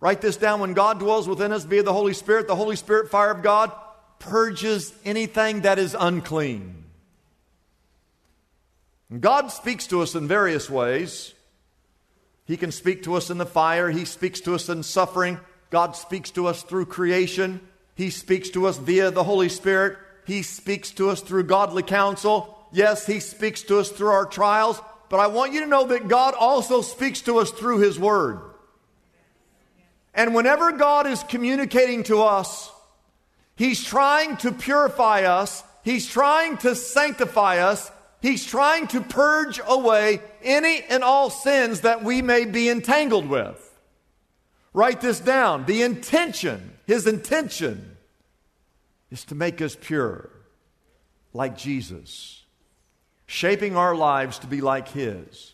Write 0.00 0.20
this 0.20 0.36
down 0.36 0.60
when 0.60 0.74
God 0.74 0.98
dwells 0.98 1.28
within 1.28 1.52
us 1.52 1.64
via 1.64 1.82
the 1.82 1.92
Holy 1.92 2.12
Spirit, 2.12 2.46
the 2.46 2.56
Holy 2.56 2.76
Spirit 2.76 3.10
fire 3.10 3.30
of 3.30 3.42
God 3.42 3.72
purges 4.18 4.92
anything 5.04 5.62
that 5.62 5.78
is 5.78 5.96
unclean. 5.98 6.84
God 9.20 9.48
speaks 9.48 9.86
to 9.88 10.02
us 10.02 10.14
in 10.14 10.26
various 10.26 10.68
ways. 10.68 11.32
He 12.44 12.56
can 12.56 12.72
speak 12.72 13.04
to 13.04 13.14
us 13.14 13.30
in 13.30 13.38
the 13.38 13.46
fire, 13.46 13.90
He 13.90 14.04
speaks 14.04 14.40
to 14.42 14.54
us 14.54 14.68
in 14.68 14.82
suffering. 14.82 15.40
God 15.70 15.96
speaks 15.96 16.30
to 16.32 16.46
us 16.46 16.62
through 16.62 16.86
creation. 16.86 17.60
He 17.96 18.10
speaks 18.10 18.50
to 18.50 18.66
us 18.66 18.76
via 18.76 19.10
the 19.10 19.24
Holy 19.24 19.48
Spirit. 19.48 19.98
He 20.26 20.42
speaks 20.42 20.90
to 20.92 21.10
us 21.10 21.20
through 21.20 21.44
godly 21.44 21.82
counsel. 21.82 22.68
Yes, 22.70 23.06
He 23.06 23.20
speaks 23.20 23.62
to 23.62 23.78
us 23.78 23.90
through 23.90 24.10
our 24.10 24.26
trials. 24.26 24.80
But 25.08 25.18
I 25.18 25.28
want 25.28 25.52
you 25.52 25.60
to 25.60 25.66
know 25.66 25.86
that 25.86 26.08
God 26.08 26.34
also 26.38 26.82
speaks 26.82 27.22
to 27.22 27.38
us 27.38 27.50
through 27.50 27.78
His 27.78 27.98
Word. 27.98 28.40
And 30.14 30.34
whenever 30.34 30.72
God 30.72 31.06
is 31.06 31.22
communicating 31.24 32.02
to 32.04 32.22
us, 32.22 32.70
He's 33.56 33.82
trying 33.82 34.36
to 34.38 34.52
purify 34.52 35.22
us, 35.22 35.64
He's 35.82 36.06
trying 36.06 36.58
to 36.58 36.74
sanctify 36.74 37.58
us, 37.58 37.90
He's 38.20 38.44
trying 38.44 38.88
to 38.88 39.00
purge 39.00 39.60
away 39.66 40.20
any 40.42 40.82
and 40.82 41.02
all 41.02 41.30
sins 41.30 41.82
that 41.82 42.04
we 42.04 42.20
may 42.20 42.44
be 42.44 42.68
entangled 42.68 43.28
with. 43.28 43.62
Write 44.74 45.00
this 45.00 45.20
down. 45.20 45.64
The 45.64 45.82
intention, 45.82 46.75
his 46.86 47.06
intention, 47.06 47.96
is 49.10 49.24
to 49.24 49.34
make 49.34 49.60
us 49.60 49.76
pure, 49.80 50.30
like 51.32 51.56
Jesus, 51.56 52.44
shaping 53.26 53.76
our 53.76 53.94
lives 53.94 54.38
to 54.40 54.46
be 54.46 54.60
like 54.60 54.88
his. 54.88 55.52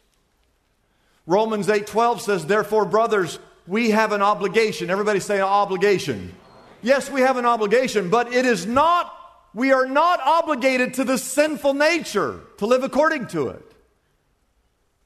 Romans 1.27 1.69
8:12 1.69 2.21
says, 2.21 2.47
"Therefore, 2.47 2.85
brothers, 2.85 3.39
we 3.67 3.91
have 3.91 4.13
an 4.13 4.23
obligation." 4.23 4.91
Everybody 4.91 5.21
say 5.21 5.37
an 5.37 5.45
obligation. 5.45 6.35
Yes, 6.83 7.11
we 7.11 7.21
have 7.21 7.37
an 7.37 7.47
obligation, 7.47 8.11
but 8.11 8.33
it 8.33 8.45
is 8.45 8.67
not 8.67 9.13
we 9.55 9.73
are 9.73 9.87
not 9.87 10.21
obligated 10.21 10.95
to 10.95 11.05
the 11.05 11.19
sinful 11.19 11.75
nature 11.75 12.41
to 12.59 12.67
live 12.67 12.83
according 12.83 13.27
to 13.29 13.49
it. 13.49 13.73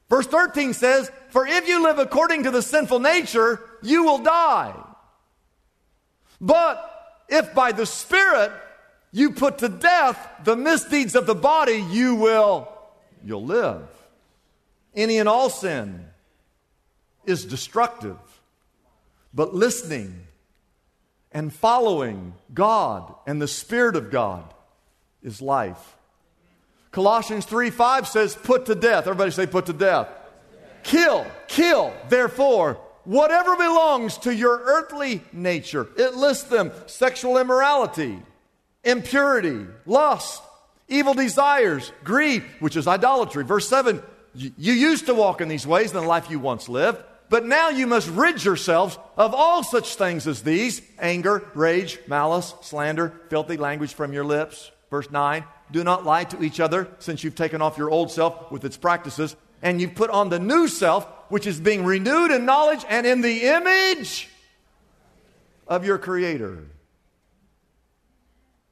Verse 0.08 0.26
13 0.26 0.72
says, 0.72 1.10
For 1.30 1.46
if 1.46 1.66
you 1.68 1.82
live 1.82 1.98
according 1.98 2.44
to 2.44 2.50
the 2.50 2.62
sinful 2.62 3.00
nature, 3.00 3.60
you 3.82 4.04
will 4.04 4.18
die. 4.18 4.74
But 6.40 7.24
if 7.28 7.54
by 7.54 7.72
the 7.72 7.86
Spirit 7.86 8.52
you 9.12 9.32
put 9.32 9.58
to 9.58 9.68
death 9.68 10.18
the 10.44 10.56
misdeeds 10.56 11.14
of 11.14 11.26
the 11.26 11.34
body, 11.34 11.84
you 11.90 12.14
will, 12.16 12.68
you'll 13.24 13.44
live. 13.44 13.88
Any 14.94 15.18
and 15.18 15.28
all 15.28 15.50
sin 15.50 16.06
is 17.24 17.44
destructive. 17.44 18.16
But 19.34 19.54
listening 19.54 20.26
and 21.32 21.52
following 21.52 22.34
God 22.54 23.14
and 23.26 23.40
the 23.40 23.48
Spirit 23.48 23.96
of 23.96 24.10
God 24.10 24.44
is 25.22 25.42
life. 25.42 25.96
Colossians 26.90 27.44
3 27.44 27.68
5 27.68 28.08
says, 28.08 28.34
Put 28.34 28.66
to 28.66 28.74
death. 28.74 29.06
Everybody 29.06 29.30
say, 29.30 29.46
Put 29.46 29.66
to 29.66 29.74
death. 29.74 30.08
Kill, 30.82 31.26
kill, 31.48 31.92
therefore, 32.08 32.80
whatever 33.06 33.56
belongs 33.56 34.18
to 34.18 34.34
your 34.34 34.58
earthly 34.58 35.22
nature. 35.32 35.88
It 35.96 36.14
lists 36.14 36.44
them 36.44 36.72
sexual 36.86 37.38
immorality, 37.38 38.20
impurity, 38.84 39.66
lust, 39.86 40.42
evil 40.88 41.14
desires, 41.14 41.92
greed, 42.04 42.44
which 42.60 42.76
is 42.76 42.86
idolatry. 42.86 43.44
Verse 43.44 43.68
7 43.68 44.02
You 44.34 44.72
used 44.72 45.06
to 45.06 45.14
walk 45.14 45.40
in 45.40 45.48
these 45.48 45.66
ways 45.66 45.92
in 45.92 46.00
the 46.00 46.06
life 46.06 46.30
you 46.30 46.38
once 46.38 46.68
lived, 46.68 47.02
but 47.28 47.46
now 47.46 47.70
you 47.70 47.86
must 47.86 48.08
rid 48.10 48.44
yourselves 48.44 48.98
of 49.16 49.34
all 49.34 49.62
such 49.62 49.94
things 49.94 50.26
as 50.26 50.42
these 50.42 50.82
anger, 50.98 51.48
rage, 51.54 51.98
malice, 52.06 52.54
slander, 52.62 53.20
filthy 53.30 53.56
language 53.56 53.94
from 53.94 54.12
your 54.12 54.24
lips. 54.24 54.70
Verse 54.90 55.10
9 55.10 55.44
Do 55.70 55.84
not 55.84 56.04
lie 56.04 56.24
to 56.24 56.42
each 56.42 56.60
other, 56.60 56.88
since 56.98 57.24
you've 57.24 57.34
taken 57.34 57.62
off 57.62 57.78
your 57.78 57.90
old 57.90 58.10
self 58.10 58.50
with 58.50 58.64
its 58.64 58.76
practices, 58.76 59.36
and 59.62 59.80
you've 59.80 59.94
put 59.94 60.10
on 60.10 60.28
the 60.28 60.38
new 60.38 60.68
self, 60.68 61.06
which 61.28 61.46
is 61.46 61.60
being 61.60 61.84
renewed 61.84 62.30
in 62.30 62.44
knowledge 62.44 62.84
and 62.88 63.06
in 63.06 63.20
the 63.20 63.44
image 63.44 64.28
of 65.66 65.84
your 65.84 65.98
Creator. 65.98 66.64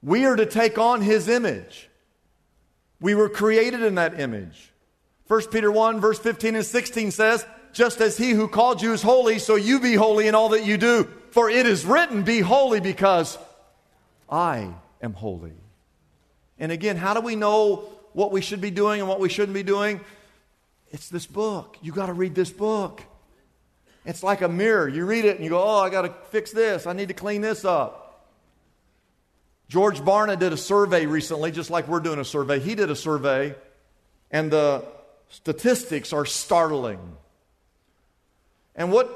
We 0.02 0.24
are 0.26 0.36
to 0.36 0.46
take 0.46 0.78
on 0.78 1.00
His 1.00 1.28
image. 1.28 1.88
We 3.00 3.14
were 3.14 3.28
created 3.28 3.82
in 3.82 3.96
that 3.96 4.20
image. 4.20 4.72
1 5.26 5.48
Peter 5.48 5.72
1, 5.72 6.00
verse 6.00 6.18
15 6.18 6.56
and 6.56 6.64
16 6.64 7.10
says, 7.10 7.46
Just 7.72 8.00
as 8.00 8.16
He 8.16 8.30
who 8.30 8.48
called 8.48 8.82
you 8.82 8.92
is 8.92 9.02
holy, 9.02 9.38
so 9.38 9.56
you 9.56 9.80
be 9.80 9.94
holy 9.94 10.28
in 10.28 10.34
all 10.34 10.50
that 10.50 10.64
you 10.64 10.76
do. 10.76 11.08
For 11.30 11.50
it 11.50 11.66
is 11.66 11.84
written, 11.84 12.22
Be 12.22 12.40
holy 12.40 12.80
because 12.80 13.38
I 14.30 14.74
am 15.02 15.14
holy. 15.14 15.52
And 16.58 16.70
again, 16.70 16.96
how 16.96 17.14
do 17.14 17.20
we 17.20 17.34
know 17.34 17.88
what 18.12 18.30
we 18.30 18.40
should 18.40 18.60
be 18.60 18.70
doing 18.70 19.00
and 19.00 19.08
what 19.08 19.20
we 19.20 19.28
shouldn't 19.28 19.54
be 19.54 19.62
doing? 19.62 20.00
It's 20.94 21.08
this 21.08 21.26
book. 21.26 21.76
You 21.82 21.90
got 21.90 22.06
to 22.06 22.12
read 22.12 22.36
this 22.36 22.52
book. 22.52 23.02
It's 24.06 24.22
like 24.22 24.42
a 24.42 24.48
mirror. 24.48 24.86
You 24.86 25.04
read 25.04 25.24
it 25.24 25.34
and 25.34 25.44
you 25.44 25.50
go, 25.50 25.60
Oh, 25.60 25.80
I 25.80 25.90
got 25.90 26.02
to 26.02 26.14
fix 26.30 26.52
this. 26.52 26.86
I 26.86 26.92
need 26.92 27.08
to 27.08 27.14
clean 27.14 27.40
this 27.40 27.64
up. 27.64 28.30
George 29.68 29.98
Barna 29.98 30.38
did 30.38 30.52
a 30.52 30.56
survey 30.56 31.06
recently, 31.06 31.50
just 31.50 31.68
like 31.68 31.88
we're 31.88 31.98
doing 31.98 32.20
a 32.20 32.24
survey. 32.24 32.60
He 32.60 32.76
did 32.76 32.92
a 32.92 32.94
survey, 32.94 33.56
and 34.30 34.52
the 34.52 34.84
statistics 35.30 36.12
are 36.12 36.24
startling. 36.24 37.00
And 38.76 38.92
what 38.92 39.10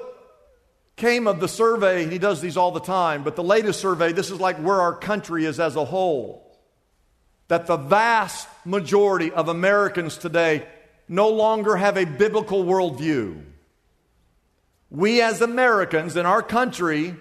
came 0.97 1.29
of 1.29 1.39
the 1.39 1.47
survey, 1.47 2.11
he 2.11 2.19
does 2.19 2.41
these 2.41 2.57
all 2.57 2.73
the 2.73 2.81
time, 2.81 3.23
but 3.23 3.37
the 3.37 3.45
latest 3.45 3.79
survey, 3.79 4.11
this 4.11 4.33
is 4.33 4.41
like 4.41 4.57
where 4.57 4.81
our 4.81 4.95
country 4.95 5.45
is 5.45 5.61
as 5.61 5.77
a 5.77 5.85
whole. 5.85 6.45
That 7.47 7.69
the 7.69 7.77
vast 7.77 8.49
majority 8.65 9.31
of 9.31 9.49
Americans 9.49 10.17
today 10.17 10.67
no 11.09 11.29
longer 11.29 11.77
have 11.77 11.97
a 11.97 12.05
biblical 12.05 12.65
worldview. 12.65 13.43
We 14.91 15.21
as 15.21 15.41
Americans 15.41 16.17
in 16.17 16.27
our 16.27 16.43
country 16.43 17.15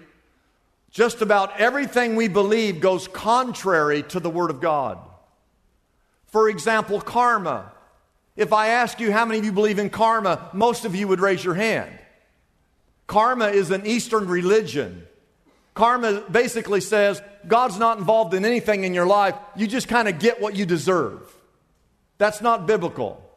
just 0.90 1.20
about 1.20 1.60
everything 1.60 2.16
we 2.16 2.28
believe 2.28 2.80
goes 2.80 3.08
contrary 3.08 4.02
to 4.04 4.20
the 4.20 4.30
Word 4.30 4.50
of 4.50 4.60
God. 4.60 4.98
For 6.26 6.48
example, 6.48 7.00
karma. 7.00 7.72
If 8.36 8.52
I 8.52 8.68
ask 8.68 9.00
you 9.00 9.12
how 9.12 9.24
many 9.24 9.40
of 9.40 9.44
you 9.44 9.52
believe 9.52 9.78
in 9.78 9.90
karma, 9.90 10.48
most 10.52 10.84
of 10.84 10.94
you 10.94 11.08
would 11.08 11.20
raise 11.20 11.44
your 11.44 11.54
hand. 11.54 11.90
Karma 13.06 13.48
is 13.48 13.70
an 13.70 13.86
Eastern 13.86 14.28
religion. 14.28 15.06
Karma 15.74 16.22
basically 16.30 16.80
says 16.80 17.20
God's 17.46 17.78
not 17.78 17.98
involved 17.98 18.34
in 18.34 18.44
anything 18.44 18.84
in 18.84 18.94
your 18.94 19.06
life, 19.06 19.34
you 19.56 19.66
just 19.66 19.88
kind 19.88 20.08
of 20.08 20.18
get 20.18 20.40
what 20.40 20.56
you 20.56 20.66
deserve. 20.66 21.20
That's 22.18 22.40
not 22.40 22.66
biblical. 22.66 23.27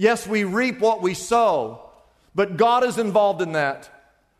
Yes, 0.00 0.26
we 0.26 0.44
reap 0.44 0.80
what 0.80 1.02
we 1.02 1.12
sow, 1.12 1.90
but 2.34 2.56
God 2.56 2.84
is 2.84 2.96
involved 2.96 3.42
in 3.42 3.52
that. 3.52 3.90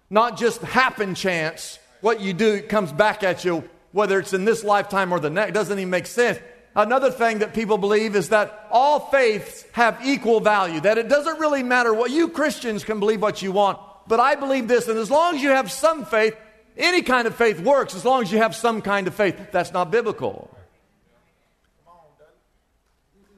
Not 0.08 0.38
just 0.38 0.62
happen 0.62 1.14
chance, 1.14 1.78
what 2.00 2.22
you 2.22 2.32
do 2.32 2.62
comes 2.62 2.94
back 2.94 3.22
at 3.22 3.44
you, 3.44 3.68
whether 3.92 4.18
it's 4.18 4.32
in 4.32 4.46
this 4.46 4.64
lifetime 4.64 5.12
or 5.12 5.20
the 5.20 5.28
next. 5.28 5.52
Doesn't 5.52 5.78
even 5.78 5.90
make 5.90 6.06
sense. 6.06 6.38
Another 6.74 7.10
thing 7.10 7.40
that 7.40 7.52
people 7.52 7.76
believe 7.76 8.16
is 8.16 8.30
that 8.30 8.68
all 8.70 9.00
faiths 9.10 9.66
have 9.72 10.00
equal 10.02 10.40
value, 10.40 10.80
that 10.80 10.96
it 10.96 11.10
doesn't 11.10 11.38
really 11.38 11.62
matter 11.62 11.92
what 11.92 12.10
you 12.10 12.28
Christians 12.28 12.82
can 12.82 12.98
believe 12.98 13.20
what 13.20 13.42
you 13.42 13.52
want. 13.52 13.78
But 14.08 14.18
I 14.18 14.36
believe 14.36 14.66
this, 14.66 14.88
and 14.88 14.98
as 14.98 15.10
long 15.10 15.34
as 15.34 15.42
you 15.42 15.50
have 15.50 15.70
some 15.70 16.06
faith, 16.06 16.34
any 16.78 17.02
kind 17.02 17.26
of 17.26 17.34
faith 17.34 17.60
works 17.60 17.94
as 17.94 18.06
long 18.06 18.22
as 18.22 18.32
you 18.32 18.38
have 18.38 18.56
some 18.56 18.80
kind 18.80 19.06
of 19.06 19.14
faith. 19.14 19.38
That's 19.52 19.74
not 19.74 19.90
biblical. 19.90 20.56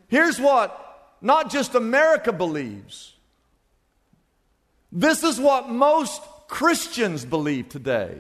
Here's 0.07 0.39
what 0.39 0.82
not 1.23 1.51
just 1.51 1.75
America 1.75 2.33
believes. 2.33 3.15
This 4.91 5.23
is 5.23 5.41
what 5.41 5.69
most 5.69 6.21
Christians 6.49 7.25
believe 7.25 7.69
today 7.71 8.19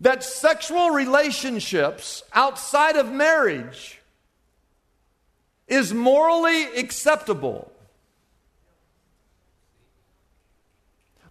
that 0.00 0.22
sexual 0.22 0.90
relationships 0.90 2.22
outside 2.34 2.96
of 2.96 3.10
marriage 3.10 4.02
is 5.66 5.94
morally 5.94 6.64
acceptable. 6.76 7.72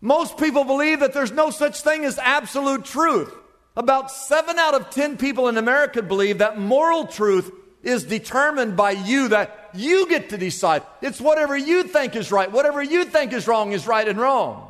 Most 0.01 0.37
people 0.37 0.63
believe 0.63 1.01
that 1.01 1.13
there's 1.13 1.31
no 1.31 1.51
such 1.51 1.81
thing 1.81 2.03
as 2.03 2.17
absolute 2.17 2.83
truth. 2.83 3.31
About 3.75 4.11
seven 4.11 4.57
out 4.57 4.73
of 4.73 4.89
ten 4.89 5.17
people 5.17 5.47
in 5.49 5.57
America 5.57 6.01
believe 6.01 6.39
that 6.39 6.57
moral 6.57 7.05
truth 7.05 7.51
is 7.83 8.03
determined 8.03 8.75
by 8.75 8.91
you, 8.91 9.27
that 9.27 9.62
you 9.73 10.07
get 10.07 10.29
to 10.29 10.37
decide. 10.37 10.83
It's 11.01 11.19
whatever 11.19 11.57
you 11.57 11.83
think 11.83 12.15
is 12.15 12.31
right. 12.31 12.51
Whatever 12.51 12.81
you 12.81 13.05
think 13.05 13.33
is 13.33 13.47
wrong 13.47 13.71
is 13.71 13.87
right 13.87 14.07
and 14.07 14.19
wrong. 14.19 14.69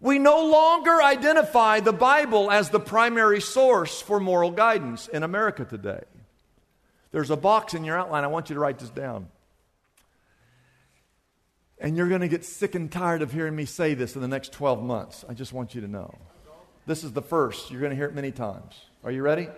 We 0.00 0.18
no 0.18 0.46
longer 0.46 1.02
identify 1.02 1.80
the 1.80 1.92
Bible 1.92 2.50
as 2.50 2.70
the 2.70 2.78
primary 2.78 3.40
source 3.40 4.00
for 4.00 4.20
moral 4.20 4.52
guidance 4.52 5.08
in 5.08 5.22
America 5.22 5.64
today. 5.64 6.02
There's 7.10 7.30
a 7.30 7.36
box 7.36 7.74
in 7.74 7.84
your 7.84 7.98
outline. 7.98 8.24
I 8.24 8.28
want 8.28 8.48
you 8.48 8.54
to 8.54 8.60
write 8.60 8.78
this 8.78 8.90
down. 8.90 9.28
And 11.80 11.96
you're 11.96 12.08
going 12.08 12.20
to 12.20 12.28
get 12.28 12.44
sick 12.44 12.74
and 12.74 12.90
tired 12.90 13.22
of 13.22 13.32
hearing 13.32 13.54
me 13.54 13.64
say 13.64 13.94
this 13.94 14.14
in 14.14 14.22
the 14.22 14.28
next 14.28 14.52
12 14.52 14.82
months. 14.82 15.24
I 15.28 15.34
just 15.34 15.52
want 15.52 15.74
you 15.74 15.80
to 15.80 15.88
know. 15.88 16.14
This 16.86 17.04
is 17.04 17.12
the 17.12 17.22
first. 17.22 17.70
You're 17.70 17.80
going 17.80 17.90
to 17.90 17.96
hear 17.96 18.06
it 18.06 18.14
many 18.14 18.32
times. 18.32 18.74
Are 19.04 19.10
you 19.10 19.22
ready? 19.22 19.48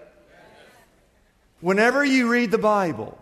Whenever 1.61 2.05
you 2.05 2.31
read 2.31 2.51
the 2.51 2.59
Bible 2.59 3.18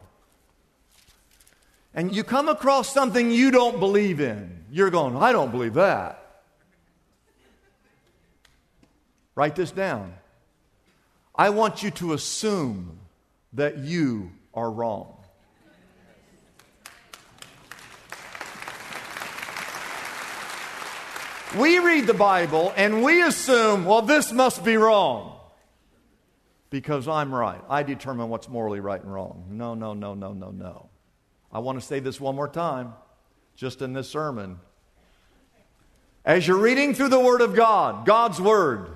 and 1.94 2.14
you 2.14 2.24
come 2.24 2.48
across 2.48 2.92
something 2.92 3.30
you 3.30 3.50
don't 3.50 3.78
believe 3.78 4.20
in, 4.20 4.64
you're 4.70 4.90
going, 4.90 5.16
I 5.16 5.32
don't 5.32 5.50
believe 5.50 5.74
that. 5.74 6.42
Write 9.34 9.54
this 9.54 9.70
down. 9.70 10.14
I 11.34 11.50
want 11.50 11.82
you 11.82 11.90
to 11.92 12.12
assume 12.12 12.98
that 13.52 13.78
you 13.78 14.32
are 14.52 14.70
wrong. 14.70 15.14
We 21.56 21.78
read 21.78 22.06
the 22.06 22.14
Bible 22.14 22.74
and 22.76 23.02
we 23.02 23.22
assume, 23.22 23.86
well, 23.86 24.02
this 24.02 24.32
must 24.32 24.64
be 24.64 24.76
wrong 24.76 25.38
because 26.68 27.08
I'm 27.08 27.34
right. 27.34 27.60
I 27.70 27.84
determine 27.84 28.28
what's 28.28 28.48
morally 28.48 28.80
right 28.80 29.02
and 29.02 29.12
wrong. 29.12 29.46
No, 29.50 29.74
no, 29.74 29.94
no, 29.94 30.14
no, 30.14 30.32
no, 30.34 30.50
no. 30.50 30.90
I 31.52 31.60
want 31.60 31.80
to 31.80 31.86
say 31.86 32.00
this 32.00 32.20
one 32.20 32.34
more 32.34 32.48
time, 32.48 32.94
just 33.56 33.82
in 33.82 33.92
this 33.92 34.08
sermon. 34.08 34.60
As 36.24 36.46
you're 36.46 36.58
reading 36.58 36.94
through 36.94 37.08
the 37.08 37.20
Word 37.20 37.40
of 37.40 37.54
God, 37.54 38.04
God's 38.04 38.40
Word, 38.40 38.90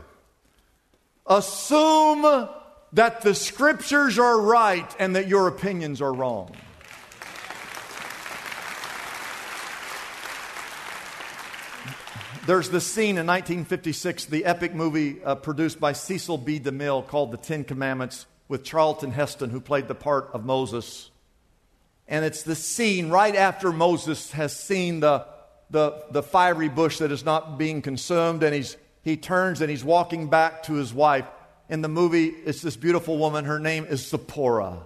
Assume 1.26 2.48
that 2.92 3.22
the 3.22 3.34
scriptures 3.34 4.18
are 4.18 4.40
right 4.40 4.94
and 4.98 5.16
that 5.16 5.28
your 5.28 5.48
opinions 5.48 6.00
are 6.02 6.12
wrong. 6.12 6.54
There's 12.44 12.70
this 12.70 12.84
scene 12.84 13.18
in 13.18 13.26
1956, 13.26 14.24
the 14.24 14.44
epic 14.44 14.74
movie 14.74 15.22
uh, 15.22 15.36
produced 15.36 15.78
by 15.78 15.92
Cecil 15.92 16.38
B. 16.38 16.58
DeMille 16.58 17.06
called 17.06 17.30
The 17.30 17.36
Ten 17.36 17.62
Commandments 17.62 18.26
with 18.48 18.64
Charlton 18.64 19.12
Heston, 19.12 19.50
who 19.50 19.60
played 19.60 19.86
the 19.86 19.94
part 19.94 20.30
of 20.32 20.44
Moses. 20.44 21.11
And 22.08 22.24
it's 22.24 22.42
the 22.42 22.54
scene 22.54 23.10
right 23.10 23.34
after 23.34 23.72
Moses 23.72 24.32
has 24.32 24.54
seen 24.54 25.00
the, 25.00 25.26
the, 25.70 26.04
the 26.10 26.22
fiery 26.22 26.68
bush 26.68 26.98
that 26.98 27.12
is 27.12 27.24
not 27.24 27.58
being 27.58 27.82
consumed, 27.82 28.42
and 28.42 28.54
he's 28.54 28.76
he 29.02 29.16
turns 29.16 29.60
and 29.60 29.70
he's 29.70 29.84
walking 29.84 30.28
back 30.28 30.62
to 30.64 30.74
his 30.74 30.94
wife. 30.94 31.26
In 31.68 31.82
the 31.82 31.88
movie, 31.88 32.26
it's 32.26 32.62
this 32.62 32.76
beautiful 32.76 33.18
woman. 33.18 33.44
Her 33.44 33.58
name 33.58 33.84
is 33.84 34.06
Zipporah. 34.08 34.78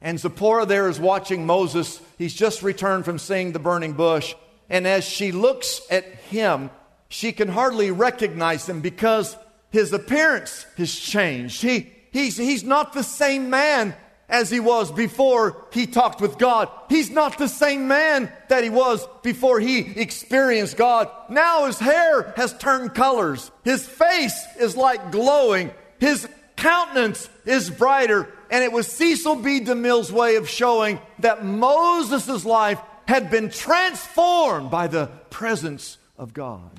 And 0.00 0.20
Zipporah 0.20 0.66
there 0.66 0.88
is 0.88 1.00
watching 1.00 1.46
Moses. 1.46 2.00
He's 2.18 2.34
just 2.34 2.62
returned 2.62 3.04
from 3.04 3.18
seeing 3.18 3.52
the 3.52 3.58
burning 3.58 3.94
bush. 3.94 4.34
And 4.68 4.86
as 4.86 5.04
she 5.04 5.32
looks 5.32 5.80
at 5.90 6.04
him, 6.04 6.70
she 7.08 7.32
can 7.32 7.48
hardly 7.48 7.90
recognize 7.90 8.68
him 8.68 8.80
because 8.80 9.36
his 9.70 9.92
appearance 9.92 10.66
has 10.76 10.94
changed. 10.94 11.62
He, 11.62 11.92
he's, 12.12 12.36
he's 12.36 12.62
not 12.62 12.92
the 12.92 13.02
same 13.02 13.50
man 13.50 13.94
as 14.28 14.50
he 14.50 14.60
was 14.60 14.90
before 14.90 15.56
he 15.72 15.86
talked 15.86 16.20
with 16.20 16.38
God. 16.38 16.68
He's 16.88 17.10
not 17.10 17.38
the 17.38 17.48
same 17.48 17.88
man 17.88 18.32
that 18.48 18.64
he 18.64 18.70
was 18.70 19.06
before 19.22 19.60
he 19.60 19.78
experienced 19.78 20.76
God. 20.76 21.08
Now 21.30 21.66
his 21.66 21.78
hair 21.78 22.32
has 22.36 22.56
turned 22.58 22.94
colors. 22.94 23.50
His 23.64 23.86
face 23.86 24.44
is 24.58 24.76
like 24.76 25.12
glowing. 25.12 25.70
His 26.00 26.28
countenance 26.56 27.28
is 27.44 27.70
brighter. 27.70 28.28
And 28.50 28.64
it 28.64 28.72
was 28.72 28.86
Cecil 28.86 29.36
B. 29.36 29.60
DeMille's 29.60 30.12
way 30.12 30.36
of 30.36 30.48
showing 30.48 31.00
that 31.20 31.44
Moses' 31.44 32.44
life 32.44 32.80
had 33.06 33.30
been 33.30 33.50
transformed 33.50 34.70
by 34.70 34.88
the 34.88 35.06
presence 35.30 35.98
of 36.18 36.34
God. 36.34 36.70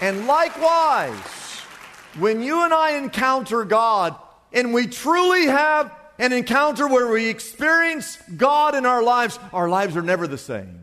And 0.00 0.26
likewise, 0.26 1.14
when 2.18 2.42
you 2.42 2.62
and 2.62 2.72
I 2.72 2.92
encounter 2.92 3.64
God 3.64 4.16
and 4.54 4.72
we 4.72 4.86
truly 4.86 5.46
have 5.46 5.94
an 6.18 6.32
encounter 6.32 6.86
where 6.86 7.08
we 7.08 7.28
experience 7.28 8.16
God 8.36 8.74
in 8.74 8.86
our 8.86 9.02
lives, 9.02 9.38
our 9.52 9.68
lives 9.68 9.96
are 9.96 10.02
never 10.02 10.26
the 10.26 10.38
same. 10.38 10.80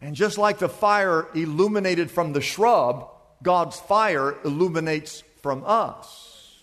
And 0.00 0.14
just 0.14 0.38
like 0.38 0.58
the 0.58 0.68
fire 0.68 1.26
illuminated 1.34 2.10
from 2.10 2.32
the 2.32 2.40
shrub, 2.40 3.10
God's 3.42 3.78
fire 3.78 4.36
illuminates 4.44 5.22
from 5.42 5.64
us. 5.66 6.56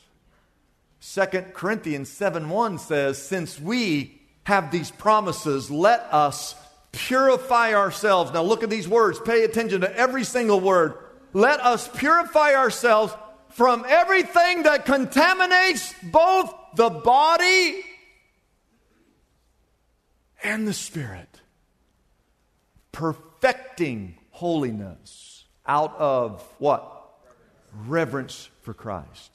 2 1.13 1.25
Corinthians 1.53 2.09
7 2.09 2.49
1 2.49 2.79
says, 2.79 3.21
Since 3.21 3.59
we 3.59 4.21
have 4.43 4.71
these 4.71 4.91
promises, 4.91 5.69
let 5.69 6.01
us 6.11 6.55
purify 6.91 7.73
ourselves. 7.73 8.31
Now 8.33 8.43
look 8.43 8.63
at 8.63 8.69
these 8.69 8.87
words, 8.87 9.19
pay 9.19 9.43
attention 9.43 9.81
to 9.81 9.95
every 9.95 10.23
single 10.23 10.59
word. 10.59 10.97
Let 11.33 11.59
us 11.59 11.87
purify 11.87 12.53
ourselves 12.53 13.13
from 13.57 13.83
everything 13.89 14.61
that 14.63 14.85
contaminates 14.85 15.91
both 16.03 16.53
the 16.75 16.91
body 16.91 17.83
and 20.43 20.67
the 20.67 20.73
spirit, 20.73 21.41
perfecting 22.91 24.15
holiness 24.29 25.45
out 25.65 25.97
of 25.97 26.43
what? 26.59 27.09
Reverence 27.87 28.47
for 28.61 28.75
Christ. 28.75 29.31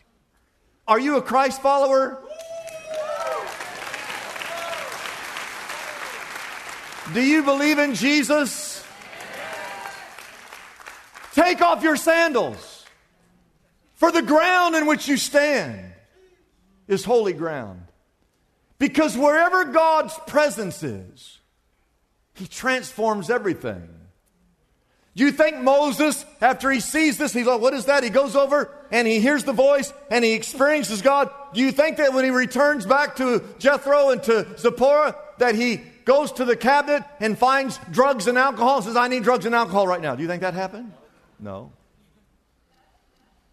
Are 0.86 1.00
you 1.00 1.16
a 1.16 1.22
Christ 1.22 1.60
follower? 1.60 2.22
Do 7.12 7.20
you 7.20 7.42
believe 7.42 7.80
in 7.80 7.96
Jesus? 7.96 8.84
Take 11.34 11.60
off 11.60 11.82
your 11.82 11.96
sandals, 11.96 12.71
for 14.02 14.10
the 14.10 14.20
ground 14.20 14.74
in 14.74 14.86
which 14.86 15.06
you 15.06 15.16
stand 15.16 15.92
is 16.88 17.04
holy 17.04 17.32
ground. 17.32 17.82
Because 18.80 19.16
wherever 19.16 19.64
God's 19.66 20.18
presence 20.26 20.82
is, 20.82 21.38
He 22.34 22.48
transforms 22.48 23.30
everything. 23.30 23.88
Do 25.14 25.24
you 25.24 25.30
think 25.30 25.58
Moses, 25.58 26.24
after 26.40 26.68
he 26.72 26.80
sees 26.80 27.16
this, 27.16 27.32
he's 27.32 27.46
like, 27.46 27.60
what 27.60 27.74
is 27.74 27.84
that? 27.84 28.02
He 28.02 28.10
goes 28.10 28.34
over 28.34 28.74
and 28.90 29.06
he 29.06 29.20
hears 29.20 29.44
the 29.44 29.52
voice 29.52 29.92
and 30.10 30.24
he 30.24 30.32
experiences 30.32 31.00
God. 31.00 31.30
Do 31.54 31.60
you 31.60 31.70
think 31.70 31.98
that 31.98 32.12
when 32.12 32.24
he 32.24 32.30
returns 32.30 32.84
back 32.84 33.14
to 33.16 33.44
Jethro 33.60 34.10
and 34.10 34.20
to 34.24 34.58
Zipporah, 34.58 35.14
that 35.38 35.54
he 35.54 35.76
goes 36.04 36.32
to 36.32 36.44
the 36.44 36.56
cabinet 36.56 37.04
and 37.20 37.38
finds 37.38 37.78
drugs 37.92 38.26
and 38.26 38.36
alcohol 38.36 38.78
and 38.78 38.84
says, 38.84 38.96
I 38.96 39.06
need 39.06 39.22
drugs 39.22 39.46
and 39.46 39.54
alcohol 39.54 39.86
right 39.86 40.00
now? 40.00 40.16
Do 40.16 40.22
you 40.22 40.28
think 40.28 40.42
that 40.42 40.54
happened? 40.54 40.92
No. 41.38 41.70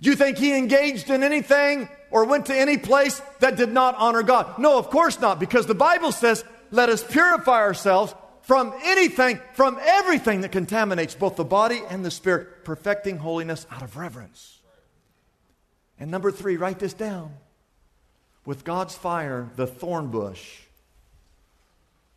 Do 0.02 0.10
you 0.10 0.16
think 0.16 0.38
he 0.38 0.58
engaged 0.58 1.10
in 1.10 1.24
anything 1.24 1.90
or 2.10 2.26
went 2.26 2.46
to 2.46 2.56
any 2.56 2.78
place 2.78 3.22
that 3.40 3.58
did 3.58 3.72
not 3.72 3.96
honor 3.96 4.24
God? 4.24 4.58
No, 4.58 4.78
of 4.78 4.90
course 4.90 5.20
not, 5.20 5.40
because 5.40 5.66
the 5.66 5.76
Bible 5.76 6.12
says, 6.12 6.44
let 6.72 6.90
us 6.90 7.04
purify 7.04 7.60
ourselves 7.60 8.14
from 8.42 8.74
anything, 8.84 9.40
from 9.54 9.78
everything 9.82 10.42
that 10.42 10.52
contaminates 10.52 11.16
both 11.16 11.36
the 11.36 11.44
body 11.44 11.82
and 11.90 12.04
the 12.04 12.12
spirit, 12.12 12.64
perfecting 12.64 13.18
holiness 13.18 13.68
out 13.70 13.82
of 13.82 13.98
reverence. 13.98 14.60
And 16.00 16.10
number 16.10 16.32
three, 16.32 16.56
write 16.56 16.80
this 16.80 16.94
down. 16.94 17.34
With 18.46 18.64
God's 18.64 18.96
fire, 18.96 19.50
the 19.58 19.68
thorn 19.68 20.08
bush. 20.08 20.62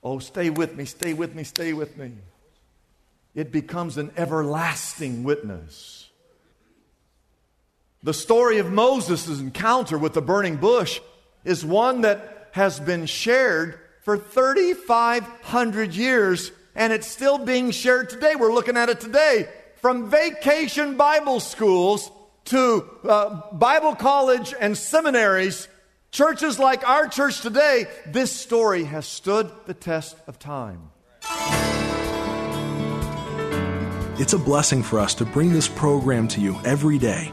Oh, 0.05 0.21
stay 0.21 0.51
with 0.51 0.77
me, 0.77 0.85
stay 0.85 1.15
with 1.15 1.35
me, 1.35 1.43
stay 1.45 1.73
with 1.73 1.97
me. 1.97 2.13
It 3.35 3.51
becomes 3.51 3.99
an 3.99 4.13
everlasting 4.17 5.25
witness. 5.25 6.09
The 8.05 8.15
story 8.15 8.59
of 8.59 8.73
Moses' 8.73 9.39
encounter 9.39 9.97
with 9.97 10.15
the 10.15 10.23
burning 10.23 10.57
bush 10.57 11.01
is 11.45 11.65
one 11.65 12.01
that 12.01 12.49
has 12.51 12.81
been 12.81 13.07
shared 13.07 13.79
for 14.03 14.19
3,500 14.19 15.95
years, 15.95 16.51
and 16.75 16.93
it's 16.93 17.07
still 17.07 17.39
being 17.39 17.71
shared 17.71 18.11
today. 18.11 18.35
We're 18.35 18.53
looking 18.53 18.77
at 18.77 18.89
it 18.89 18.99
today. 18.99 19.49
From 19.77 20.11
vacation 20.11 20.97
Bible 20.97 21.39
schools 21.39 22.11
to 22.47 22.85
uh, 23.05 23.53
Bible 23.53 23.95
college 23.95 24.53
and 24.59 24.77
seminaries, 24.77 25.69
churches 26.11 26.59
like 26.59 26.89
our 26.89 27.07
church 27.07 27.41
today, 27.41 27.87
this 28.09 28.33
story 28.33 28.83
has 28.83 29.07
stood 29.07 29.49
the 29.67 29.75
test 29.75 30.17
of 30.27 30.41
time. 30.41 30.91
It's 34.19 34.33
a 34.33 34.39
blessing 34.39 34.83
for 34.83 34.99
us 34.99 35.15
to 35.15 35.25
bring 35.25 35.53
this 35.53 35.69
program 35.69 36.27
to 36.29 36.41
you 36.41 36.59
every 36.65 36.99
day. 36.99 37.33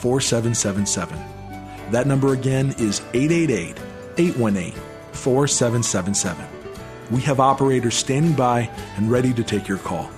4777. 0.00 1.18
That 1.90 2.06
number 2.06 2.32
again 2.32 2.74
is 2.78 3.00
888 3.14 3.78
818 4.18 4.72
4777. 5.12 6.46
We 7.10 7.20
have 7.22 7.40
operators 7.40 7.94
standing 7.94 8.34
by 8.34 8.70
and 8.96 9.10
ready 9.10 9.32
to 9.32 9.42
take 9.42 9.66
your 9.66 9.78
call. 9.78 10.10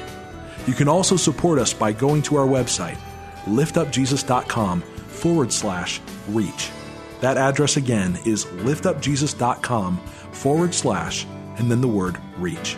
You 0.66 0.74
can 0.74 0.88
also 0.88 1.16
support 1.16 1.58
us 1.58 1.72
by 1.72 1.92
going 1.92 2.22
to 2.22 2.36
our 2.36 2.46
website, 2.46 2.98
liftupjesus.com 3.44 4.82
forward 4.82 5.52
slash 5.52 6.00
reach. 6.28 6.70
That 7.20 7.36
address 7.36 7.76
again 7.76 8.18
is 8.24 8.44
liftupjesus.com 8.46 9.98
forward 10.32 10.74
slash 10.74 11.26
and 11.58 11.70
then 11.70 11.80
the 11.80 11.88
word 11.88 12.18
reach. 12.38 12.76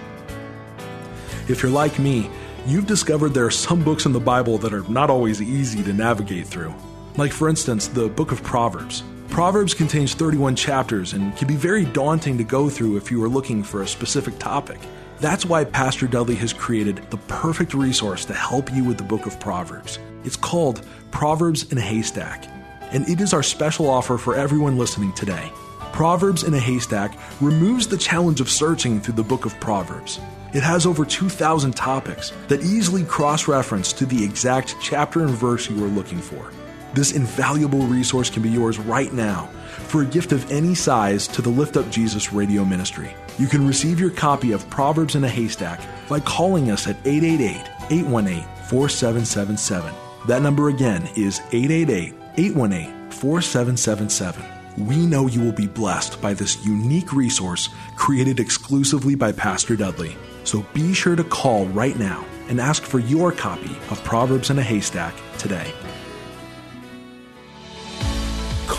If 1.48 1.62
you're 1.62 1.72
like 1.72 1.98
me, 1.98 2.30
you've 2.66 2.86
discovered 2.86 3.30
there 3.30 3.46
are 3.46 3.50
some 3.50 3.82
books 3.82 4.06
in 4.06 4.12
the 4.12 4.20
Bible 4.20 4.58
that 4.58 4.72
are 4.72 4.88
not 4.88 5.10
always 5.10 5.40
easy 5.40 5.82
to 5.82 5.92
navigate 5.92 6.46
through. 6.46 6.74
Like, 7.18 7.32
for 7.32 7.50
instance, 7.50 7.88
the 7.88 8.08
book 8.08 8.32
of 8.32 8.42
Proverbs. 8.42 9.02
Proverbs 9.28 9.74
contains 9.74 10.14
31 10.14 10.56
chapters 10.56 11.12
and 11.12 11.36
can 11.36 11.46
be 11.46 11.56
very 11.56 11.84
daunting 11.84 12.38
to 12.38 12.44
go 12.44 12.70
through 12.70 12.96
if 12.96 13.10
you 13.10 13.22
are 13.22 13.28
looking 13.28 13.62
for 13.62 13.82
a 13.82 13.86
specific 13.86 14.38
topic. 14.38 14.78
That's 15.20 15.44
why 15.44 15.64
Pastor 15.64 16.06
Dudley 16.06 16.36
has 16.36 16.54
created 16.54 16.96
the 17.10 17.18
perfect 17.18 17.74
resource 17.74 18.24
to 18.24 18.34
help 18.34 18.72
you 18.72 18.82
with 18.82 18.96
the 18.96 19.04
book 19.04 19.26
of 19.26 19.38
Proverbs. 19.38 19.98
It's 20.24 20.36
called 20.36 20.86
Proverbs 21.10 21.70
in 21.70 21.76
a 21.76 21.82
Haystack, 21.82 22.46
and 22.92 23.06
it 23.06 23.20
is 23.20 23.34
our 23.34 23.42
special 23.42 23.90
offer 23.90 24.16
for 24.16 24.34
everyone 24.34 24.78
listening 24.78 25.12
today. 25.12 25.52
Proverbs 25.92 26.44
in 26.44 26.54
a 26.54 26.58
Haystack 26.58 27.14
removes 27.42 27.86
the 27.86 27.98
challenge 27.98 28.40
of 28.40 28.48
searching 28.48 29.00
through 29.00 29.14
the 29.14 29.22
book 29.22 29.44
of 29.44 29.58
Proverbs. 29.60 30.18
It 30.54 30.62
has 30.62 30.86
over 30.86 31.04
2,000 31.04 31.76
topics 31.76 32.32
that 32.48 32.62
easily 32.62 33.04
cross 33.04 33.48
reference 33.48 33.92
to 33.94 34.06
the 34.06 34.24
exact 34.24 34.76
chapter 34.80 35.20
and 35.20 35.30
verse 35.30 35.68
you 35.68 35.84
are 35.84 35.88
looking 35.88 36.18
for. 36.18 36.50
This 36.94 37.12
invaluable 37.12 37.86
resource 37.86 38.28
can 38.28 38.42
be 38.42 38.50
yours 38.50 38.78
right 38.78 39.12
now 39.14 39.46
for 39.88 40.02
a 40.02 40.06
gift 40.06 40.32
of 40.32 40.50
any 40.52 40.74
size 40.74 41.26
to 41.28 41.40
the 41.40 41.48
Lift 41.48 41.78
Up 41.78 41.88
Jesus 41.90 42.34
radio 42.34 42.66
ministry. 42.66 43.14
You 43.38 43.46
can 43.46 43.66
receive 43.66 43.98
your 43.98 44.10
copy 44.10 44.52
of 44.52 44.68
Proverbs 44.68 45.14
in 45.14 45.24
a 45.24 45.28
Haystack 45.28 45.80
by 46.06 46.20
calling 46.20 46.70
us 46.70 46.86
at 46.86 46.96
888 47.06 47.70
818 47.90 48.44
4777. 48.66 49.94
That 50.28 50.42
number 50.42 50.68
again 50.68 51.08
is 51.16 51.40
888 51.52 52.14
818 52.36 53.10
4777. 53.10 54.44
We 54.86 55.06
know 55.06 55.28
you 55.28 55.40
will 55.40 55.52
be 55.52 55.66
blessed 55.66 56.20
by 56.20 56.34
this 56.34 56.62
unique 56.64 57.14
resource 57.14 57.70
created 57.96 58.38
exclusively 58.38 59.14
by 59.14 59.32
Pastor 59.32 59.76
Dudley. 59.76 60.14
So 60.44 60.64
be 60.74 60.92
sure 60.92 61.16
to 61.16 61.24
call 61.24 61.64
right 61.68 61.98
now 61.98 62.26
and 62.48 62.60
ask 62.60 62.82
for 62.82 62.98
your 62.98 63.32
copy 63.32 63.74
of 63.90 64.04
Proverbs 64.04 64.50
in 64.50 64.58
a 64.58 64.62
Haystack 64.62 65.14
today 65.38 65.72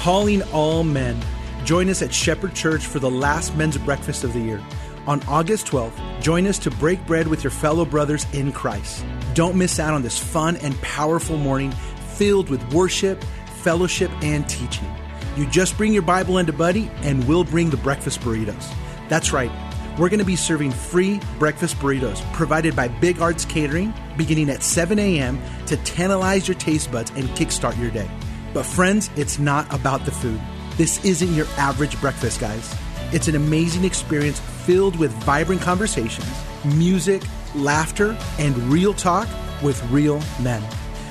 calling 0.03 0.41
all 0.51 0.83
men. 0.83 1.17
Join 1.63 1.87
us 1.87 2.01
at 2.01 2.13
Shepherd 2.13 2.53
Church 2.53 2.85
for 2.85 2.99
the 2.99 3.09
last 3.09 3.55
men's 3.55 3.77
breakfast 3.77 4.25
of 4.25 4.33
the 4.33 4.39
year. 4.41 4.61
On 5.07 5.23
August 5.29 5.67
12th, 5.67 5.93
join 6.21 6.45
us 6.45 6.59
to 6.59 6.69
break 6.71 7.05
bread 7.07 7.25
with 7.25 7.41
your 7.41 7.51
fellow 7.51 7.85
brothers 7.85 8.25
in 8.33 8.51
Christ. 8.51 9.05
Don't 9.33 9.55
miss 9.55 9.79
out 9.79 9.93
on 9.93 10.01
this 10.01 10.19
fun 10.19 10.57
and 10.57 10.77
powerful 10.81 11.37
morning 11.37 11.71
filled 12.17 12.49
with 12.49 12.61
worship, 12.73 13.23
fellowship, 13.61 14.11
and 14.21 14.47
teaching. 14.49 14.93
You 15.37 15.45
just 15.45 15.77
bring 15.77 15.93
your 15.93 16.01
Bible 16.01 16.37
and 16.37 16.49
a 16.49 16.53
buddy, 16.53 16.91
and 17.03 17.25
we'll 17.25 17.45
bring 17.45 17.69
the 17.69 17.77
breakfast 17.77 18.19
burritos. 18.19 18.69
That's 19.07 19.31
right. 19.31 19.51
We're 19.97 20.09
going 20.09 20.19
to 20.19 20.25
be 20.25 20.35
serving 20.35 20.71
free 20.71 21.21
breakfast 21.39 21.77
burritos 21.77 22.21
provided 22.33 22.75
by 22.75 22.89
Big 22.89 23.21
Arts 23.21 23.45
Catering 23.45 23.93
beginning 24.17 24.49
at 24.49 24.63
7 24.63 24.99
a.m. 24.99 25.41
to 25.67 25.77
tantalize 25.77 26.45
your 26.45 26.57
taste 26.57 26.91
buds 26.91 27.11
and 27.11 27.29
kickstart 27.29 27.79
your 27.79 27.91
day. 27.91 28.09
But, 28.53 28.65
friends, 28.65 29.09
it's 29.15 29.39
not 29.39 29.71
about 29.73 30.05
the 30.05 30.11
food. 30.11 30.39
This 30.77 31.03
isn't 31.03 31.33
your 31.33 31.47
average 31.57 31.99
breakfast, 31.99 32.39
guys. 32.39 32.75
It's 33.11 33.27
an 33.27 33.35
amazing 33.35 33.83
experience 33.83 34.39
filled 34.39 34.95
with 34.95 35.11
vibrant 35.23 35.61
conversations, 35.61 36.27
music, 36.63 37.21
laughter, 37.55 38.17
and 38.39 38.57
real 38.69 38.93
talk 38.93 39.27
with 39.61 39.83
real 39.89 40.21
men. 40.41 40.63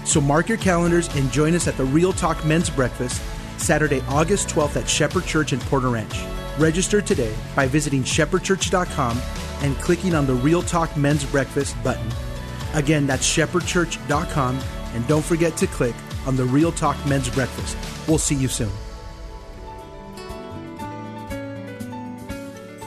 So 0.04 0.20
mark 0.20 0.48
your 0.48 0.58
calendars 0.58 1.14
and 1.14 1.30
join 1.30 1.54
us 1.54 1.68
at 1.68 1.76
the 1.76 1.84
Real 1.84 2.12
Talk 2.12 2.44
Men's 2.44 2.70
Breakfast 2.70 3.22
Saturday, 3.56 4.02
August 4.08 4.48
12th 4.48 4.80
at 4.80 4.88
Shepherd 4.88 5.24
Church 5.24 5.52
in 5.52 5.60
Porter 5.60 5.90
Ranch. 5.90 6.24
Register 6.58 7.00
today 7.00 7.32
by 7.54 7.66
visiting 7.66 8.02
shepherdchurch.com 8.02 9.20
and 9.62 9.76
clicking 9.76 10.14
on 10.14 10.26
the 10.26 10.34
Real 10.34 10.62
Talk 10.62 10.96
Men's 10.96 11.24
Breakfast 11.24 11.80
button. 11.84 12.10
Again, 12.74 13.06
that's 13.06 13.24
shepherdchurch.com 13.24 14.58
and 14.94 15.06
don't 15.06 15.24
forget 15.24 15.56
to 15.58 15.66
click 15.68 15.94
on 16.26 16.36
the 16.36 16.44
Real 16.44 16.72
Talk 16.72 16.96
Men's 17.06 17.28
Breakfast. 17.28 17.76
We'll 18.08 18.18
see 18.18 18.34
you 18.34 18.48
soon. 18.48 18.70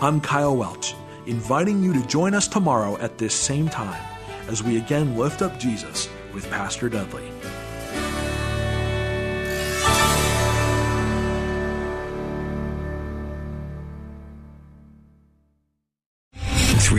I'm 0.02 0.21
Kyle 0.21 0.56
Welch, 0.56 0.93
inviting 1.26 1.84
you 1.84 1.93
to 1.93 2.06
join 2.06 2.34
us 2.34 2.48
tomorrow 2.48 2.98
at 2.98 3.17
this 3.17 3.34
same 3.34 3.69
time 3.69 4.02
as 4.48 4.62
we 4.62 4.78
again 4.78 5.17
lift 5.17 5.41
up 5.41 5.60
Jesus 5.60 6.10
with 6.34 6.50
Pastor 6.50 6.89
Dudley. 6.89 7.35